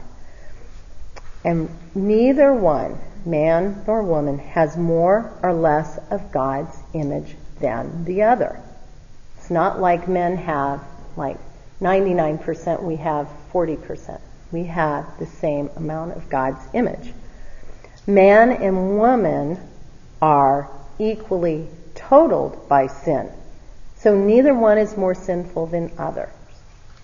And 1.45 1.69
neither 1.95 2.53
one 2.53 2.99
man 3.25 3.85
nor 3.87 4.03
woman 4.03 4.39
has 4.39 4.77
more 4.77 5.33
or 5.43 5.53
less 5.53 5.99
of 6.11 6.33
God's 6.33 6.77
image 6.93 7.37
than 7.61 8.05
the 8.05 8.23
other. 8.23 8.61
It's 9.39 9.51
not 9.51 9.81
like 9.81 10.09
men 10.09 10.37
have 10.37 10.83
like 11.17 11.39
99%, 11.81 12.83
we 12.83 12.97
have 12.97 13.29
40%. 13.53 14.21
We 14.51 14.65
have 14.65 15.19
the 15.19 15.27
same 15.27 15.71
amount 15.77 16.17
of 16.17 16.31
God's 16.31 16.65
image. 16.73 17.13
Man 18.07 18.51
and 18.51 18.99
woman 18.99 19.59
are 20.23 20.71
equally 20.99 21.69
totaled 21.95 22.69
by 22.69 22.87
sin. 22.87 23.31
So 23.97 24.17
neither 24.17 24.55
one 24.55 24.79
is 24.79 24.97
more 24.97 25.15
sinful 25.15 25.67
than 25.67 25.93
other, 25.99 26.31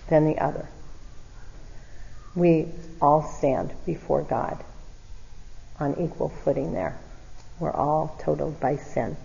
than 0.07 0.25
the 0.25 0.39
other. 0.39 0.67
we 2.35 2.67
all 3.01 3.23
stand 3.23 3.73
before 3.85 4.21
God 4.21 4.63
on 5.79 5.99
equal 5.99 6.29
footing 6.29 6.73
there. 6.73 6.97
We're 7.59 7.71
all 7.71 8.17
totaled 8.19 8.59
by 8.59 8.77
sin. 8.77 9.17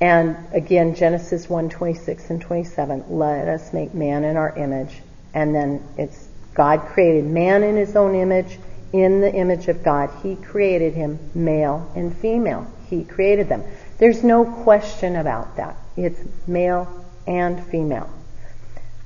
And 0.00 0.36
again, 0.52 0.96
Genesis 0.96 1.48
1 1.48 1.68
26 1.68 2.30
and 2.30 2.40
27, 2.40 3.04
let 3.08 3.46
us 3.46 3.72
make 3.72 3.94
man 3.94 4.24
in 4.24 4.36
our 4.36 4.56
image. 4.56 5.00
And 5.32 5.54
then 5.54 5.82
it's 5.96 6.28
God 6.54 6.80
created 6.80 7.24
man 7.24 7.62
in 7.62 7.76
his 7.76 7.94
own 7.94 8.14
image, 8.14 8.58
in 8.92 9.20
the 9.20 9.32
image 9.32 9.68
of 9.68 9.84
God. 9.84 10.10
He 10.22 10.34
created 10.36 10.94
him 10.94 11.18
male 11.34 11.90
and 11.94 12.16
female. 12.16 12.66
He 12.90 13.04
created 13.04 13.48
them. 13.48 13.64
There's 13.98 14.24
no 14.24 14.44
question 14.44 15.16
about 15.16 15.56
that. 15.56 15.76
It's 15.96 16.20
male 16.46 17.06
and 17.26 17.64
female. 17.66 18.10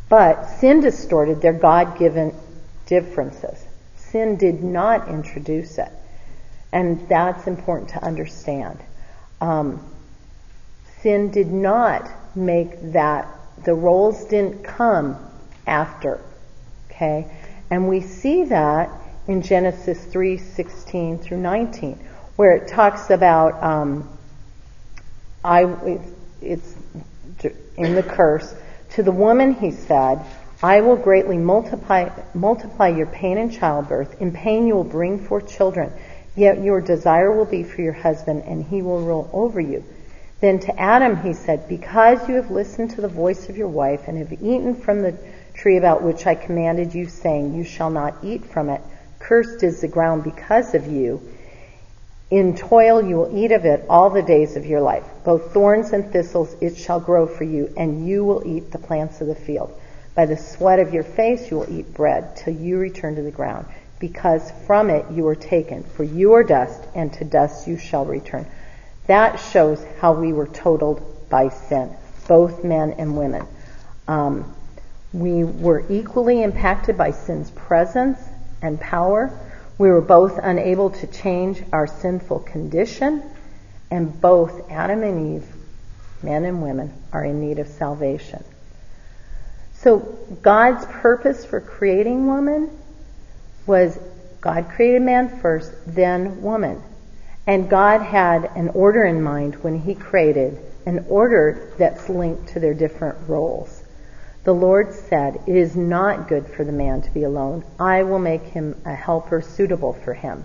But 0.08 0.46
sin 0.60 0.80
distorted 0.80 1.42
their 1.42 1.52
God 1.52 1.98
given 1.98 2.34
differences. 2.86 3.64
Sin 3.96 4.36
did 4.36 4.62
not 4.62 5.08
introduce 5.08 5.78
it. 5.78 5.90
And 6.72 7.08
that's 7.08 7.46
important 7.46 7.90
to 7.90 8.02
understand. 8.02 8.78
Um, 9.40 9.84
sin 11.00 11.30
did 11.30 11.52
not 11.52 12.08
make 12.36 12.92
that, 12.92 13.28
the 13.64 13.74
roles 13.74 14.24
didn't 14.26 14.62
come 14.62 15.16
after. 15.66 16.20
Okay? 16.90 17.30
And 17.70 17.88
we 17.88 18.00
see 18.00 18.44
that 18.44 18.90
in 19.26 19.42
Genesis 19.42 20.04
3 20.04 20.38
16 20.38 21.18
through 21.18 21.38
19, 21.38 21.98
where 22.36 22.52
it 22.52 22.68
talks 22.68 23.10
about, 23.10 23.62
um, 23.62 24.08
I, 25.44 25.98
it's 26.40 26.74
in 27.76 27.94
the 27.94 28.02
curse, 28.02 28.54
to 28.90 29.02
the 29.02 29.12
woman 29.12 29.54
he 29.54 29.70
said, 29.70 30.24
I 30.62 30.80
will 30.80 30.96
greatly 30.96 31.36
multiply, 31.36 32.08
multiply 32.32 32.88
your 32.88 33.06
pain 33.06 33.36
in 33.36 33.50
childbirth. 33.50 34.22
In 34.22 34.32
pain 34.32 34.66
you 34.66 34.74
will 34.74 34.84
bring 34.84 35.18
forth 35.18 35.48
children. 35.48 35.92
Yet 36.34 36.62
your 36.62 36.80
desire 36.80 37.30
will 37.30 37.44
be 37.44 37.62
for 37.62 37.82
your 37.82 37.92
husband, 37.92 38.44
and 38.46 38.64
he 38.64 38.80
will 38.80 39.00
rule 39.00 39.28
over 39.32 39.60
you. 39.60 39.84
Then 40.40 40.58
to 40.60 40.80
Adam 40.80 41.16
he 41.16 41.34
said, 41.34 41.68
Because 41.68 42.26
you 42.28 42.36
have 42.36 42.50
listened 42.50 42.90
to 42.92 43.00
the 43.00 43.08
voice 43.08 43.48
of 43.48 43.56
your 43.56 43.68
wife, 43.68 44.08
and 44.08 44.16
have 44.18 44.32
eaten 44.32 44.74
from 44.74 45.02
the 45.02 45.16
tree 45.54 45.76
about 45.76 46.02
which 46.02 46.26
I 46.26 46.34
commanded 46.34 46.94
you, 46.94 47.06
saying, 47.06 47.54
You 47.54 47.64
shall 47.64 47.90
not 47.90 48.16
eat 48.22 48.44
from 48.44 48.70
it, 48.70 48.80
cursed 49.18 49.62
is 49.62 49.80
the 49.80 49.88
ground 49.88 50.24
because 50.24 50.74
of 50.74 50.86
you. 50.86 51.20
In 52.30 52.56
toil 52.56 53.02
you 53.02 53.16
will 53.16 53.36
eat 53.36 53.52
of 53.52 53.64
it 53.64 53.84
all 53.88 54.10
the 54.10 54.22
days 54.22 54.56
of 54.56 54.66
your 54.66 54.80
life. 54.80 55.04
Both 55.24 55.52
thorns 55.52 55.92
and 55.92 56.10
thistles 56.10 56.56
it 56.60 56.76
shall 56.76 57.00
grow 57.00 57.26
for 57.26 57.44
you, 57.44 57.72
and 57.76 58.06
you 58.06 58.24
will 58.24 58.42
eat 58.46 58.72
the 58.72 58.78
plants 58.78 59.20
of 59.20 59.26
the 59.26 59.34
field. 59.34 59.78
By 60.16 60.24
the 60.24 60.38
sweat 60.38 60.80
of 60.80 60.94
your 60.94 61.02
face 61.02 61.50
you 61.50 61.58
will 61.58 61.70
eat 61.70 61.92
bread 61.92 62.36
till 62.36 62.54
you 62.54 62.78
return 62.78 63.16
to 63.16 63.22
the 63.22 63.30
ground, 63.30 63.66
because 63.98 64.50
from 64.66 64.88
it 64.88 65.04
you 65.10 65.24
were 65.24 65.34
taken. 65.34 65.84
For 65.84 66.04
you 66.04 66.32
are 66.32 66.42
dust, 66.42 66.82
and 66.94 67.12
to 67.12 67.24
dust 67.24 67.68
you 67.68 67.76
shall 67.76 68.06
return. 68.06 68.46
That 69.08 69.36
shows 69.36 69.84
how 70.00 70.14
we 70.14 70.32
were 70.32 70.46
totaled 70.46 71.28
by 71.28 71.50
sin, 71.50 71.94
both 72.26 72.64
men 72.64 72.92
and 72.92 73.18
women. 73.18 73.46
Um, 74.08 74.54
we 75.12 75.44
were 75.44 75.84
equally 75.90 76.42
impacted 76.42 76.96
by 76.96 77.10
sin's 77.10 77.50
presence 77.50 78.18
and 78.62 78.80
power. 78.80 79.38
We 79.76 79.90
were 79.90 80.00
both 80.00 80.38
unable 80.42 80.90
to 80.90 81.06
change 81.06 81.62
our 81.72 81.86
sinful 81.86 82.40
condition, 82.40 83.22
and 83.90 84.18
both 84.18 84.70
Adam 84.70 85.02
and 85.02 85.36
Eve, 85.36 85.48
men 86.22 86.46
and 86.46 86.62
women, 86.62 86.94
are 87.12 87.24
in 87.24 87.46
need 87.46 87.58
of 87.58 87.68
salvation. 87.68 88.42
So 89.86 90.00
God's 90.42 90.84
purpose 90.86 91.44
for 91.44 91.60
creating 91.60 92.26
woman 92.26 92.76
was 93.68 93.96
God 94.40 94.68
created 94.68 95.02
man 95.02 95.28
first, 95.38 95.72
then 95.86 96.42
woman. 96.42 96.82
And 97.46 97.70
God 97.70 98.02
had 98.02 98.50
an 98.56 98.70
order 98.70 99.04
in 99.04 99.22
mind 99.22 99.54
when 99.62 99.78
he 99.78 99.94
created, 99.94 100.58
an 100.86 101.06
order 101.08 101.72
that's 101.78 102.08
linked 102.08 102.48
to 102.48 102.58
their 102.58 102.74
different 102.74 103.28
roles. 103.28 103.84
The 104.42 104.52
Lord 104.52 104.92
said, 104.92 105.38
It 105.46 105.54
is 105.54 105.76
not 105.76 106.26
good 106.26 106.48
for 106.48 106.64
the 106.64 106.72
man 106.72 107.02
to 107.02 107.10
be 107.12 107.22
alone. 107.22 107.62
I 107.78 108.02
will 108.02 108.18
make 108.18 108.42
him 108.42 108.74
a 108.84 108.92
helper 108.92 109.40
suitable 109.40 109.92
for 109.92 110.14
him. 110.14 110.44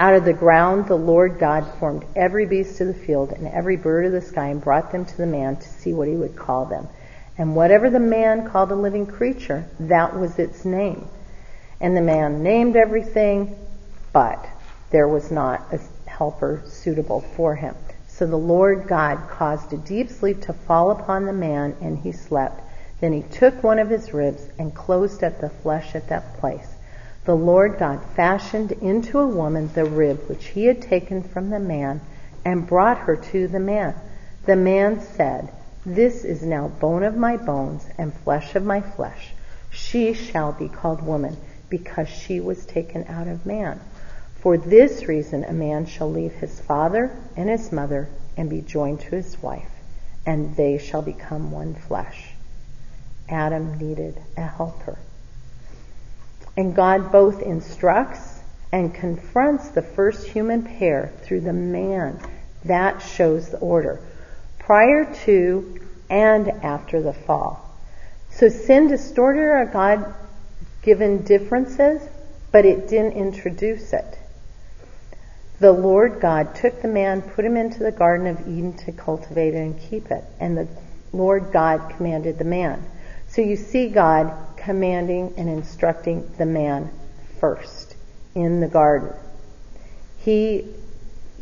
Out 0.00 0.14
of 0.14 0.24
the 0.24 0.32
ground 0.32 0.86
the 0.86 0.94
Lord 0.94 1.38
God 1.38 1.70
formed 1.78 2.06
every 2.16 2.46
beast 2.46 2.80
of 2.80 2.86
the 2.86 2.94
field 2.94 3.32
and 3.32 3.46
every 3.46 3.76
bird 3.76 4.06
of 4.06 4.12
the 4.12 4.22
sky 4.22 4.46
and 4.46 4.64
brought 4.64 4.90
them 4.90 5.04
to 5.04 5.16
the 5.18 5.26
man 5.26 5.56
to 5.56 5.68
see 5.68 5.92
what 5.92 6.08
he 6.08 6.16
would 6.16 6.34
call 6.34 6.64
them. 6.64 6.88
And 7.38 7.56
whatever 7.56 7.90
the 7.90 8.00
man 8.00 8.48
called 8.48 8.70
a 8.70 8.74
living 8.74 9.06
creature, 9.06 9.66
that 9.80 10.18
was 10.18 10.38
its 10.38 10.64
name. 10.64 11.08
And 11.80 11.96
the 11.96 12.02
man 12.02 12.42
named 12.42 12.76
everything, 12.76 13.56
but 14.12 14.46
there 14.90 15.08
was 15.08 15.30
not 15.30 15.72
a 15.72 15.80
helper 16.08 16.62
suitable 16.66 17.20
for 17.20 17.54
him. 17.54 17.74
So 18.08 18.26
the 18.26 18.36
Lord 18.36 18.86
God 18.86 19.28
caused 19.30 19.72
a 19.72 19.78
deep 19.78 20.10
sleep 20.10 20.42
to 20.42 20.52
fall 20.52 20.90
upon 20.90 21.24
the 21.24 21.32
man, 21.32 21.74
and 21.80 21.98
he 21.98 22.12
slept. 22.12 22.60
Then 23.00 23.14
he 23.14 23.22
took 23.22 23.62
one 23.62 23.78
of 23.78 23.88
his 23.88 24.12
ribs 24.12 24.46
and 24.58 24.74
closed 24.74 25.24
up 25.24 25.40
the 25.40 25.48
flesh 25.48 25.94
at 25.94 26.08
that 26.08 26.36
place. 26.38 26.74
The 27.24 27.36
Lord 27.36 27.78
God 27.78 28.04
fashioned 28.16 28.72
into 28.72 29.18
a 29.18 29.26
woman 29.26 29.70
the 29.72 29.86
rib 29.86 30.28
which 30.28 30.48
he 30.48 30.66
had 30.66 30.82
taken 30.82 31.22
from 31.22 31.48
the 31.48 31.60
man 31.60 32.02
and 32.44 32.66
brought 32.66 32.98
her 32.98 33.16
to 33.16 33.48
the 33.48 33.60
man. 33.60 33.94
The 34.44 34.56
man 34.56 35.00
said, 35.00 35.50
this 35.84 36.24
is 36.24 36.42
now 36.42 36.68
bone 36.68 37.02
of 37.02 37.16
my 37.16 37.36
bones 37.36 37.86
and 37.96 38.12
flesh 38.12 38.54
of 38.54 38.64
my 38.64 38.80
flesh. 38.80 39.32
She 39.70 40.12
shall 40.12 40.52
be 40.52 40.68
called 40.68 41.00
woman 41.00 41.36
because 41.70 42.08
she 42.08 42.40
was 42.40 42.66
taken 42.66 43.06
out 43.08 43.28
of 43.28 43.46
man. 43.46 43.80
For 44.40 44.58
this 44.58 45.06
reason 45.06 45.44
a 45.44 45.52
man 45.52 45.86
shall 45.86 46.10
leave 46.10 46.32
his 46.32 46.60
father 46.60 47.10
and 47.36 47.48
his 47.48 47.72
mother 47.72 48.08
and 48.36 48.50
be 48.50 48.60
joined 48.60 49.00
to 49.00 49.16
his 49.16 49.42
wife, 49.42 49.70
and 50.26 50.56
they 50.56 50.78
shall 50.78 51.02
become 51.02 51.50
one 51.50 51.74
flesh. 51.74 52.32
Adam 53.28 53.78
needed 53.78 54.20
a 54.36 54.42
helper. 54.42 54.98
And 56.56 56.74
God 56.74 57.12
both 57.12 57.40
instructs 57.40 58.40
and 58.72 58.94
confronts 58.94 59.68
the 59.68 59.82
first 59.82 60.26
human 60.26 60.62
pair 60.62 61.12
through 61.22 61.40
the 61.40 61.52
man. 61.52 62.20
That 62.64 63.00
shows 63.00 63.48
the 63.48 63.58
order 63.58 64.00
prior 64.70 65.04
to 65.24 65.80
and 66.08 66.48
after 66.48 67.02
the 67.02 67.12
fall. 67.12 67.76
So 68.30 68.48
sin 68.48 68.86
distorted 68.86 69.50
our 69.50 69.66
God 69.66 70.14
given 70.82 71.24
differences, 71.24 72.00
but 72.52 72.64
it 72.64 72.86
didn't 72.86 73.14
introduce 73.14 73.92
it. 73.92 74.16
The 75.58 75.72
Lord 75.72 76.20
God 76.20 76.54
took 76.54 76.82
the 76.82 76.86
man, 76.86 77.20
put 77.20 77.44
him 77.44 77.56
into 77.56 77.80
the 77.80 77.90
Garden 77.90 78.28
of 78.28 78.46
Eden 78.46 78.74
to 78.84 78.92
cultivate 78.92 79.54
it 79.54 79.58
and 79.58 79.80
keep 79.90 80.08
it. 80.12 80.22
And 80.38 80.56
the 80.56 80.68
Lord 81.12 81.50
God 81.52 81.92
commanded 81.96 82.38
the 82.38 82.44
man. 82.44 82.80
So 83.26 83.42
you 83.42 83.56
see 83.56 83.88
God 83.88 84.32
commanding 84.56 85.34
and 85.36 85.48
instructing 85.48 86.30
the 86.38 86.46
man 86.46 86.92
first 87.40 87.96
in 88.36 88.60
the 88.60 88.68
garden. 88.68 89.12
He 90.18 90.64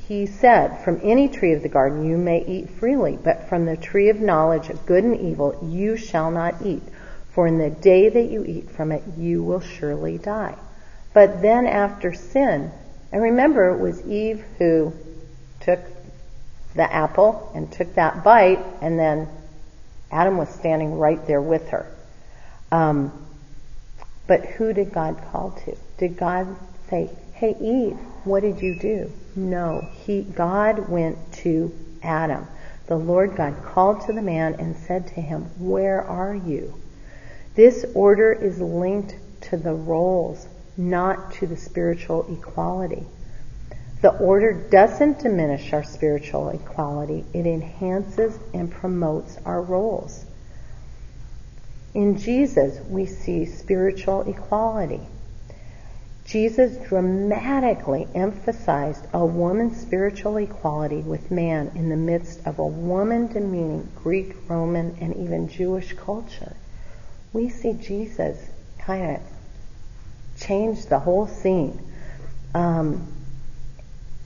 he 0.09 0.25
said, 0.25 0.83
From 0.83 1.01
any 1.03 1.29
tree 1.29 1.53
of 1.53 1.63
the 1.63 1.69
garden 1.69 2.07
you 2.07 2.17
may 2.17 2.43
eat 2.47 2.71
freely, 2.71 3.19
but 3.23 3.47
from 3.51 3.67
the 3.67 3.77
tree 3.77 4.09
of 4.09 4.19
knowledge 4.19 4.71
of 4.71 4.87
good 4.87 5.05
and 5.05 5.21
evil 5.21 5.59
you 5.63 5.99
shall 5.99 6.31
not 6.31 6.63
eat, 6.65 6.83
for 7.29 7.47
in 7.47 7.59
the 7.59 7.69
day 7.69 8.09
that 8.09 8.31
you 8.31 8.43
eat 8.43 8.71
from 8.71 8.91
it 8.91 9.03
you 9.19 9.43
will 9.43 9.61
surely 9.61 10.17
die. 10.17 10.55
But 11.13 11.43
then 11.43 11.67
after 11.67 12.15
sin, 12.15 12.71
and 13.13 13.23
remember 13.23 13.69
it 13.69 13.79
was 13.79 14.01
Eve 14.07 14.43
who 14.57 14.95
took 15.61 15.81
the 16.75 16.91
apple 16.91 17.53
and 17.55 17.71
took 17.71 17.95
that 17.97 18.25
bite, 18.25 18.65
and 18.81 18.99
then 18.99 19.29
Adam 20.11 20.39
was 20.39 20.49
standing 20.49 20.99
right 20.99 21.25
there 21.27 21.43
with 21.43 21.69
her. 21.69 21.87
Um, 22.73 23.13
but 24.27 24.45
who 24.47 24.73
did 24.73 24.91
God 24.91 25.21
call 25.31 25.51
to? 25.67 25.77
Did 25.99 26.17
God 26.17 26.57
say, 26.89 27.11
Hey 27.35 27.55
Eve, 27.61 27.99
what 28.29 28.43
did 28.43 28.61
you 28.61 28.79
do? 28.79 29.11
No, 29.35 29.89
he, 30.05 30.23
God 30.23 30.89
went 30.89 31.33
to 31.45 31.73
Adam. 32.03 32.47
The 32.87 32.97
Lord 32.97 33.37
God 33.37 33.63
called 33.63 34.07
to 34.07 34.13
the 34.13 34.23
man 34.23 34.55
and 34.55 34.77
said 34.77 35.07
to 35.09 35.21
him, 35.21 35.43
Where 35.59 36.03
are 36.03 36.35
you? 36.35 36.75
This 37.55 37.85
order 37.95 38.33
is 38.33 38.61
linked 38.61 39.15
to 39.43 39.57
the 39.57 39.75
roles, 39.75 40.47
not 40.77 41.33
to 41.35 41.47
the 41.47 41.57
spiritual 41.57 42.27
equality. 42.33 43.05
The 44.01 44.17
order 44.17 44.53
doesn't 44.53 45.19
diminish 45.19 45.73
our 45.73 45.83
spiritual 45.83 46.51
equality, 46.51 47.25
it 47.35 47.47
enhances 47.47 48.39
and 48.55 48.71
promotes 48.71 49.37
our 49.45 49.61
roles. 49.61 50.25
In 51.95 52.17
Jesus, 52.17 52.79
we 52.89 53.07
see 53.07 53.45
spiritual 53.45 54.23
equality. 54.23 55.01
Jesus 56.29 56.77
dramatically 56.89 58.07
emphasized 58.15 59.07
a 59.15 59.25
woman's 59.25 59.81
spiritual 59.81 60.37
equality 60.37 60.99
with 60.99 61.31
man 61.31 61.73
in 61.75 61.89
the 61.89 61.97
midst 61.97 62.47
of 62.47 62.59
a 62.59 62.67
woman 62.67 63.29
demeaning 63.29 63.89
Greek, 63.97 64.37
Roman, 64.47 64.95
and 65.01 65.17
even 65.17 65.49
Jewish 65.49 65.95
culture. 65.95 66.55
We 67.33 67.49
see 67.49 67.73
Jesus 67.73 68.39
kind 68.79 69.17
of 69.17 69.23
changed 70.39 70.91
the 70.91 70.99
whole 70.99 71.27
scene. 71.27 71.81
Um, 72.55 73.11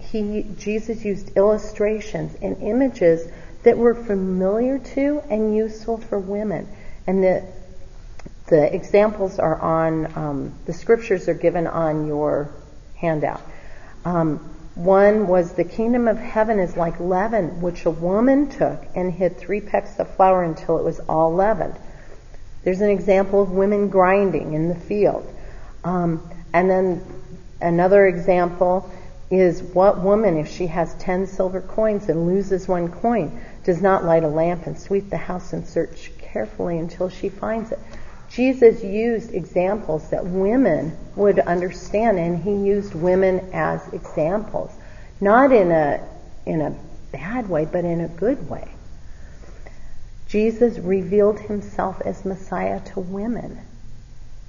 he, 0.00 0.44
Jesus 0.58 1.04
used 1.04 1.36
illustrations 1.36 2.36
and 2.42 2.60
images 2.64 3.30
that 3.62 3.78
were 3.78 3.94
familiar 3.94 4.80
to 4.80 5.22
and 5.30 5.56
useful 5.56 5.98
for 5.98 6.18
women. 6.18 6.66
And 7.06 7.22
the, 7.22 7.44
the 8.52 8.74
examples 8.74 9.38
are 9.38 9.58
on, 9.58 10.12
um, 10.14 10.52
the 10.66 10.74
scriptures 10.74 11.26
are 11.26 11.32
given 11.32 11.66
on 11.66 12.06
your 12.06 12.50
handout. 12.96 13.40
Um, 14.04 14.40
one 14.74 15.26
was 15.26 15.54
the 15.54 15.64
kingdom 15.64 16.06
of 16.06 16.18
heaven 16.18 16.58
is 16.58 16.76
like 16.76 17.00
leaven, 17.00 17.62
which 17.62 17.86
a 17.86 17.90
woman 17.90 18.50
took 18.50 18.84
and 18.94 19.10
hid 19.10 19.38
three 19.38 19.62
pecks 19.62 19.98
of 19.98 20.14
flour 20.16 20.42
until 20.44 20.76
it 20.76 20.84
was 20.84 21.00
all 21.08 21.32
leavened. 21.32 21.76
There's 22.62 22.82
an 22.82 22.90
example 22.90 23.40
of 23.40 23.52
women 23.52 23.88
grinding 23.88 24.52
in 24.52 24.68
the 24.68 24.74
field. 24.74 25.26
Um, 25.82 26.20
and 26.52 26.68
then 26.68 27.02
another 27.58 28.06
example 28.06 28.92
is 29.30 29.62
what 29.62 29.98
woman, 30.02 30.36
if 30.36 30.48
she 30.48 30.66
has 30.66 30.92
ten 30.96 31.26
silver 31.26 31.62
coins 31.62 32.10
and 32.10 32.26
loses 32.26 32.68
one 32.68 32.90
coin, 32.92 33.40
does 33.64 33.80
not 33.80 34.04
light 34.04 34.24
a 34.24 34.28
lamp 34.28 34.66
and 34.66 34.78
sweep 34.78 35.08
the 35.08 35.16
house 35.16 35.54
and 35.54 35.66
search 35.66 36.12
carefully 36.18 36.76
until 36.76 37.08
she 37.08 37.30
finds 37.30 37.72
it? 37.72 37.78
Jesus 38.32 38.82
used 38.82 39.34
examples 39.34 40.08
that 40.08 40.24
women 40.24 40.96
would 41.16 41.38
understand, 41.38 42.18
and 42.18 42.42
he 42.42 42.50
used 42.50 42.94
women 42.94 43.50
as 43.52 43.86
examples, 43.92 44.70
not 45.20 45.52
in 45.52 45.70
a 45.70 46.08
in 46.46 46.62
a 46.62 46.74
bad 47.12 47.48
way, 47.48 47.66
but 47.70 47.84
in 47.84 48.00
a 48.00 48.08
good 48.08 48.48
way. 48.48 48.68
Jesus 50.28 50.78
revealed 50.78 51.38
himself 51.40 52.00
as 52.00 52.24
Messiah 52.24 52.80
to 52.94 53.00
women. 53.00 53.60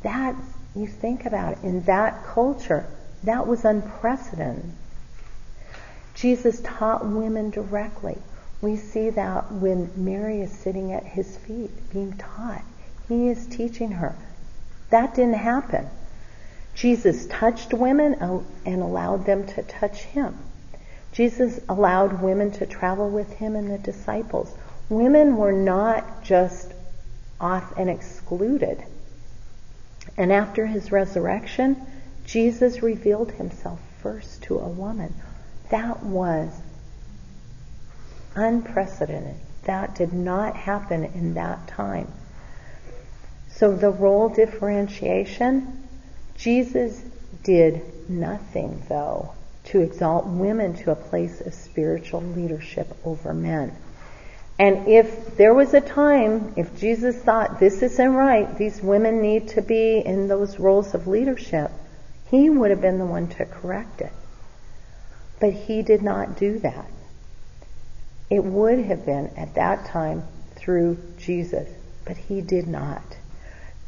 That 0.04 0.36
you 0.76 0.88
think 0.88 1.26
about 1.26 1.54
it, 1.54 1.64
in 1.64 1.84
that 1.84 2.24
culture, 2.24 2.86
that 3.26 3.48
was 3.48 3.66
unprecedented. 3.66 4.72
Jesus 6.16 6.62
taught 6.64 7.06
women 7.06 7.50
directly. 7.50 8.18
We 8.62 8.78
see 8.78 9.10
that 9.10 9.52
when 9.52 9.92
Mary 9.98 10.40
is 10.40 10.52
sitting 10.52 10.94
at 10.94 11.04
his 11.04 11.36
feet 11.38 11.70
being 11.92 12.14
taught. 12.14 12.64
He 13.08 13.28
is 13.30 13.46
teaching 13.48 13.92
her. 13.92 14.16
That 14.90 15.16
didn't 15.16 15.36
happen. 15.36 15.88
Jesus 16.76 17.28
touched 17.28 17.74
women 17.74 18.16
and 18.66 18.82
allowed 18.82 19.26
them 19.26 19.46
to 19.48 19.64
touch 19.64 20.04
him. 20.04 20.38
Jesus 21.12 21.60
allowed 21.70 22.22
women 22.22 22.52
to 22.52 22.66
travel 22.66 23.10
with 23.10 23.32
him 23.34 23.56
and 23.56 23.70
the 23.70 23.78
disciples. 23.78 24.52
Women 24.90 25.38
were 25.38 25.52
not 25.52 26.24
just 26.24 26.74
off 27.40 27.78
and 27.78 27.90
excluded. 27.90 28.84
And 30.18 30.32
after 30.32 30.66
his 30.66 30.92
resurrection, 30.92 31.78
Jesus 32.26 32.82
revealed 32.82 33.32
himself 33.32 33.80
first 34.02 34.44
to 34.44 34.58
a 34.58 34.68
woman. 34.68 35.14
That 35.70 36.04
was 36.04 36.50
unprecedented. 38.36 39.36
That 39.64 39.96
did 39.96 40.14
not 40.14 40.56
happen 40.56 41.04
in 41.04 41.36
that 41.36 41.68
time. 41.68 42.12
So 43.56 43.76
the 43.76 43.92
role 43.92 44.30
differentiation, 44.30 45.88
Jesus 46.38 47.02
did 47.44 48.10
nothing 48.10 48.84
though 48.90 49.34
to 49.66 49.80
exalt 49.82 50.26
women 50.26 50.76
to 50.76 50.92
a 50.92 50.96
place 50.96 51.40
of 51.42 51.54
spiritual 51.54 52.22
leadership 52.22 52.88
over 53.06 53.34
men. 53.34 53.76
And 54.60 54.88
if 54.88 55.38
there 55.38 55.54
was 55.54 55.74
a 55.74 55.82
time, 55.82 56.54
if 56.58 56.80
Jesus 56.80 57.16
thought 57.16 57.60
this 57.60 57.82
isn't 57.82 58.14
right, 58.14 58.58
these 58.58 58.82
women 58.82 59.22
need 59.22 59.50
to 59.50 59.62
be 59.62 60.00
in 60.00 60.28
those 60.28 60.60
roles 60.60 60.94
of 60.94 61.08
leadership, 61.08 61.72
he 62.30 62.50
would 62.50 62.70
have 62.72 62.82
been 62.82 63.00
the 63.00 63.06
one 63.06 63.28
to 63.30 63.46
correct 63.46 64.02
it. 64.02 64.12
But 65.40 65.54
he 65.54 65.82
did 65.82 66.02
not 66.02 66.38
do 66.38 66.60
that. 66.60 66.86
It 68.30 68.44
would 68.44 68.80
have 68.80 69.06
been 69.06 69.32
at 69.38 69.56
that 69.56 69.86
time 69.86 70.24
through 70.56 70.98
Jesus, 71.18 71.70
but 72.06 72.18
he 72.18 72.42
did 72.42 72.68
not. 72.68 73.04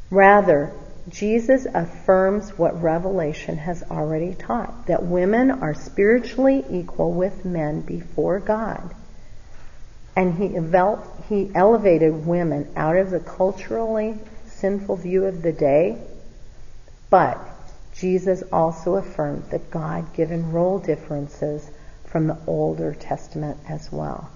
Rather, 0.09 0.71
Jesus 1.09 1.67
affirms 1.71 2.57
what 2.57 2.81
Revelation 2.81 3.57
has 3.57 3.83
already 3.83 4.33
taught 4.33 4.87
that 4.87 5.03
women 5.03 5.51
are 5.51 5.73
spiritually 5.73 6.65
equal 6.69 7.13
with 7.13 7.45
men 7.45 7.81
before 7.81 8.39
God. 8.39 8.93
And 10.15 10.33
he, 10.35 10.57
he 11.29 11.51
elevated 11.53 12.25
women 12.25 12.71
out 12.75 12.95
of 12.95 13.11
the 13.11 13.19
culturally 13.19 14.17
sinful 14.47 14.95
view 14.97 15.25
of 15.25 15.41
the 15.41 15.51
day. 15.51 15.97
But 17.09 17.37
Jesus 17.95 18.43
also 18.51 18.95
affirmed 18.95 19.49
the 19.51 19.59
God 19.59 20.13
given 20.13 20.51
role 20.51 20.79
differences 20.79 21.69
from 22.05 22.27
the 22.27 22.37
Older 22.47 22.93
Testament 22.93 23.57
as 23.67 23.91
well. 23.91 24.29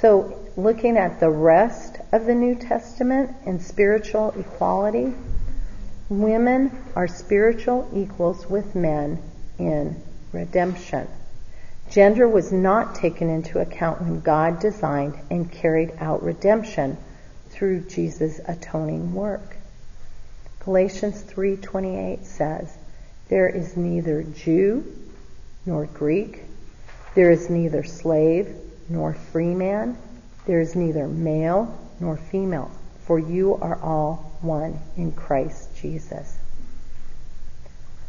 So, 0.00 0.34
looking 0.56 0.96
at 0.96 1.20
the 1.20 1.28
rest 1.28 1.98
of 2.10 2.24
the 2.24 2.34
New 2.34 2.54
Testament 2.54 3.36
and 3.44 3.60
spiritual 3.60 4.30
equality, 4.30 5.12
women 6.08 6.70
are 6.96 7.06
spiritual 7.06 7.86
equals 7.94 8.48
with 8.48 8.74
men 8.74 9.22
in 9.58 10.02
redemption. 10.32 11.06
Gender 11.90 12.26
was 12.26 12.50
not 12.50 12.94
taken 12.94 13.28
into 13.28 13.58
account 13.58 14.00
when 14.00 14.20
God 14.20 14.58
designed 14.58 15.18
and 15.30 15.52
carried 15.52 15.92
out 15.98 16.22
redemption 16.22 16.96
through 17.50 17.80
Jesus' 17.80 18.40
atoning 18.48 19.12
work. 19.12 19.58
Galatians 20.64 21.20
3:28 21.20 22.24
says, 22.24 22.72
"There 23.28 23.48
is 23.48 23.76
neither 23.76 24.22
Jew 24.22 24.82
nor 25.66 25.84
Greek, 25.84 26.44
there 27.14 27.30
is 27.30 27.50
neither 27.50 27.84
slave 27.84 28.69
nor 28.90 29.14
free 29.14 29.54
man. 29.54 29.96
There 30.46 30.60
is 30.60 30.74
neither 30.74 31.06
male 31.06 31.78
nor 32.00 32.16
female, 32.16 32.70
for 33.06 33.18
you 33.18 33.54
are 33.54 33.80
all 33.80 34.36
one 34.42 34.78
in 34.96 35.12
Christ 35.12 35.76
Jesus. 35.76 36.36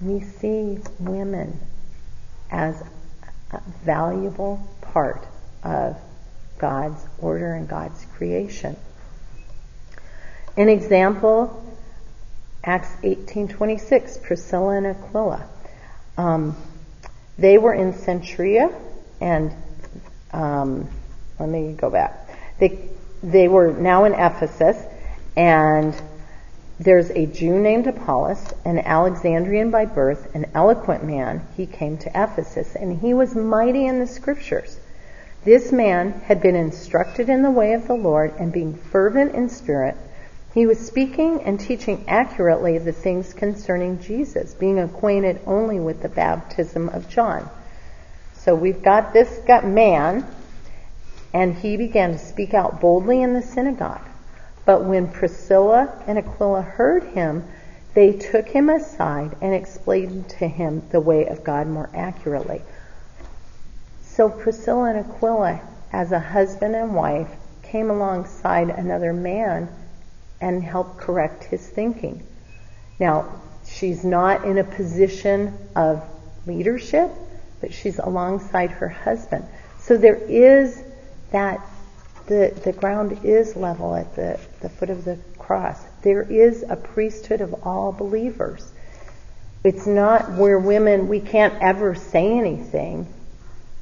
We 0.02 0.20
see 0.20 0.80
women 1.00 1.60
as 2.50 2.82
a 3.52 3.62
valuable 3.86 4.68
part 4.82 5.26
of 5.64 5.98
God's 6.58 7.06
order 7.20 7.54
and 7.54 7.68
God's 7.68 8.04
creation. 8.18 8.76
An 10.58 10.68
example, 10.68 11.64
Acts 12.64 12.92
18:26, 13.04 14.18
Priscilla 14.18 14.78
and 14.78 14.88
Aquila. 14.88 15.48
Um, 16.18 16.56
they 17.38 17.58
were 17.58 17.74
in 17.74 17.94
Cenchrea, 17.94 18.74
and 19.20 19.54
um, 20.34 20.88
let 21.40 21.50
me 21.50 21.74
go 21.74 21.90
back. 21.90 22.30
They, 22.60 22.90
they 23.24 23.48
were 23.48 23.72
now 23.72 24.06
in 24.06 24.14
Ephesus, 24.14 24.78
and 25.36 26.00
there's 26.80 27.10
a 27.12 27.26
Jew 27.26 27.60
named 27.60 27.88
Apollos, 27.88 28.54
an 28.66 28.80
Alexandrian 28.80 29.72
by 29.72 29.86
birth, 29.86 30.34
an 30.36 30.48
eloquent 30.54 31.04
man. 31.04 31.46
He 31.56 31.66
came 31.66 31.98
to 32.00 32.10
Ephesus, 32.10 32.76
and 32.76 33.00
he 33.00 33.14
was 33.14 33.36
mighty 33.36 33.86
in 33.86 34.00
the 34.00 34.08
scriptures. 34.08 34.80
This 35.44 35.72
man 35.72 36.12
had 36.26 36.42
been 36.42 36.56
instructed 36.56 37.30
in 37.30 37.42
the 37.42 37.52
way 37.52 37.74
of 37.74 37.88
the 37.88 37.96
Lord, 37.96 38.34
and 38.38 38.52
being 38.52 38.76
fervent 38.76 39.34
in 39.34 39.50
spirit, 39.50 39.96
he 40.54 40.66
was 40.66 40.86
speaking 40.86 41.44
and 41.44 41.60
teaching 41.60 42.04
accurately 42.08 42.78
the 42.78 42.92
things 42.92 43.34
concerning 43.34 44.02
Jesus, 44.02 44.54
being 44.54 44.80
acquainted 44.80 45.40
only 45.48 45.80
with 45.80 46.02
the 46.02 46.10
baptism 46.10 46.90
of 46.90 47.10
John. 47.10 47.50
So 48.44 48.56
we've 48.56 48.82
got 48.82 49.14
this 49.14 49.40
man, 49.64 50.26
and 51.32 51.54
he 51.54 51.78
began 51.78 52.14
to 52.14 52.18
speak 52.18 52.56
out 52.56 52.82
boldly 52.82 53.22
in 53.22 53.36
the 53.36 53.42
synagogue. 53.44 54.02
But 54.66 54.84
when 54.84 55.10
Priscilla 55.10 55.94
and 56.08 56.18
Aquila 56.18 56.64
heard 56.64 57.04
him, 57.04 57.44
they 57.94 58.14
took 58.14 58.48
him 58.48 58.70
aside 58.70 59.36
and 59.42 59.54
explained 59.54 60.30
to 60.40 60.48
him 60.48 60.82
the 60.90 61.00
way 61.00 61.28
of 61.28 61.44
God 61.44 61.68
more 61.68 61.90
accurately. 61.94 62.64
So 64.02 64.30
Priscilla 64.30 64.90
and 64.96 65.06
Aquila, 65.06 65.62
as 65.94 66.12
a 66.12 66.20
husband 66.20 66.76
and 66.76 66.96
wife, 66.96 67.30
came 67.62 67.92
alongside 67.92 68.70
another 68.70 69.14
man 69.14 69.70
and 70.40 70.64
helped 70.64 70.98
correct 70.98 71.44
his 71.44 71.66
thinking. 71.68 72.24
Now, 73.00 73.42
she's 73.68 74.04
not 74.04 74.46
in 74.46 74.58
a 74.58 74.64
position 74.64 75.56
of 75.76 76.04
leadership, 76.48 77.12
but 77.62 77.74
she's 77.74 78.00
alongside 78.00 78.72
her 78.72 78.90
husband. 78.90 79.46
So 79.80 79.98
there 79.98 80.16
is 80.16 80.84
that 81.32 81.62
the, 82.28 82.54
the 82.64 82.74
ground 82.74 83.20
is 83.24 83.56
level 83.56 83.96
at 83.96 84.16
the, 84.16 84.40
the 84.62 84.70
foot 84.70 84.90
of 84.90 85.06
the 85.06 85.18
cross. 85.38 85.82
There 86.02 86.24
is 86.24 86.64
a 86.68 86.76
priesthood 86.76 87.42
of 87.42 87.66
all 87.66 87.92
believers. 87.92 88.70
It's 89.64 89.86
not 89.86 90.32
where 90.32 90.58
women, 90.58 91.08
we 91.08 91.20
can't 91.20 91.54
ever 91.62 91.96
say 91.96 92.38
anything. 92.38 93.12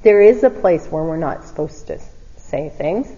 There 0.04 0.22
is 0.22 0.44
a 0.44 0.50
place 0.50 0.86
where 0.88 1.04
we're 1.04 1.18
not 1.18 1.46
supposed 1.46 1.88
to 1.88 2.00
say 2.38 2.70
things, 2.70 3.12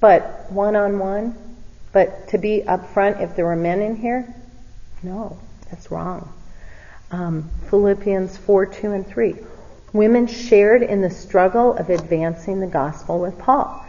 but 0.00 0.50
one 0.50 0.76
on 0.76 0.98
one. 0.98 1.36
But 1.92 2.28
to 2.28 2.38
be 2.38 2.62
up 2.62 2.90
front, 2.90 3.20
if 3.20 3.36
there 3.36 3.46
were 3.46 3.56
men 3.56 3.80
in 3.80 3.96
here, 3.96 4.34
no. 5.02 5.38
That's 5.70 5.90
wrong. 5.90 6.32
Um, 7.10 7.50
Philippians 7.70 8.36
4 8.36 8.66
2 8.66 8.92
and 8.92 9.06
3. 9.06 9.36
Women 9.96 10.26
shared 10.26 10.82
in 10.82 11.00
the 11.00 11.08
struggle 11.08 11.72
of 11.72 11.88
advancing 11.88 12.60
the 12.60 12.66
gospel 12.66 13.18
with 13.18 13.38
Paul. 13.38 13.82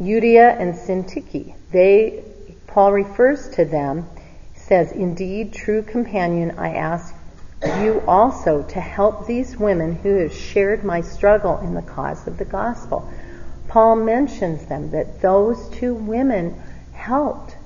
Euodia 0.00 0.56
and 0.56 0.72
Syntyche, 0.72 1.54
they, 1.72 2.22
Paul 2.68 2.92
refers 2.92 3.48
to 3.56 3.64
them, 3.64 4.08
says, 4.54 4.92
Indeed, 4.92 5.52
true 5.52 5.82
companion, 5.82 6.52
I 6.58 6.74
ask 6.74 7.12
you 7.80 8.04
also 8.06 8.62
to 8.62 8.80
help 8.80 9.26
these 9.26 9.56
women 9.56 9.96
who 9.96 10.14
have 10.18 10.32
shared 10.32 10.84
my 10.84 11.00
struggle 11.00 11.58
in 11.58 11.74
the 11.74 11.82
cause 11.82 12.24
of 12.28 12.38
the 12.38 12.44
gospel. 12.44 13.12
Paul 13.66 13.96
mentions 13.96 14.66
them, 14.66 14.92
that 14.92 15.20
those 15.22 15.68
two 15.70 15.92
women 15.92 16.62
helped. 16.92 17.56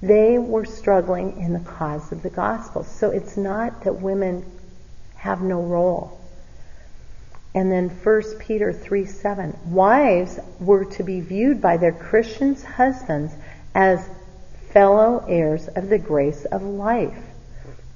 They 0.00 0.38
were 0.38 0.64
struggling 0.64 1.40
in 1.40 1.52
the 1.52 1.68
cause 1.68 2.12
of 2.12 2.22
the 2.22 2.30
gospel. 2.30 2.84
So 2.84 3.10
it's 3.10 3.36
not 3.36 3.82
that 3.82 4.00
women 4.00 4.44
have 5.16 5.42
no 5.42 5.60
role. 5.60 6.17
And 7.58 7.72
then 7.72 7.88
1 7.88 8.22
Peter 8.38 8.72
3 8.72 9.04
7. 9.04 9.58
Wives 9.66 10.38
were 10.60 10.84
to 10.84 11.02
be 11.02 11.20
viewed 11.20 11.60
by 11.60 11.76
their 11.76 11.90
Christian 11.90 12.54
husbands 12.54 13.32
as 13.74 14.08
fellow 14.70 15.24
heirs 15.26 15.66
of 15.66 15.88
the 15.88 15.98
grace 15.98 16.44
of 16.44 16.62
life. 16.62 17.18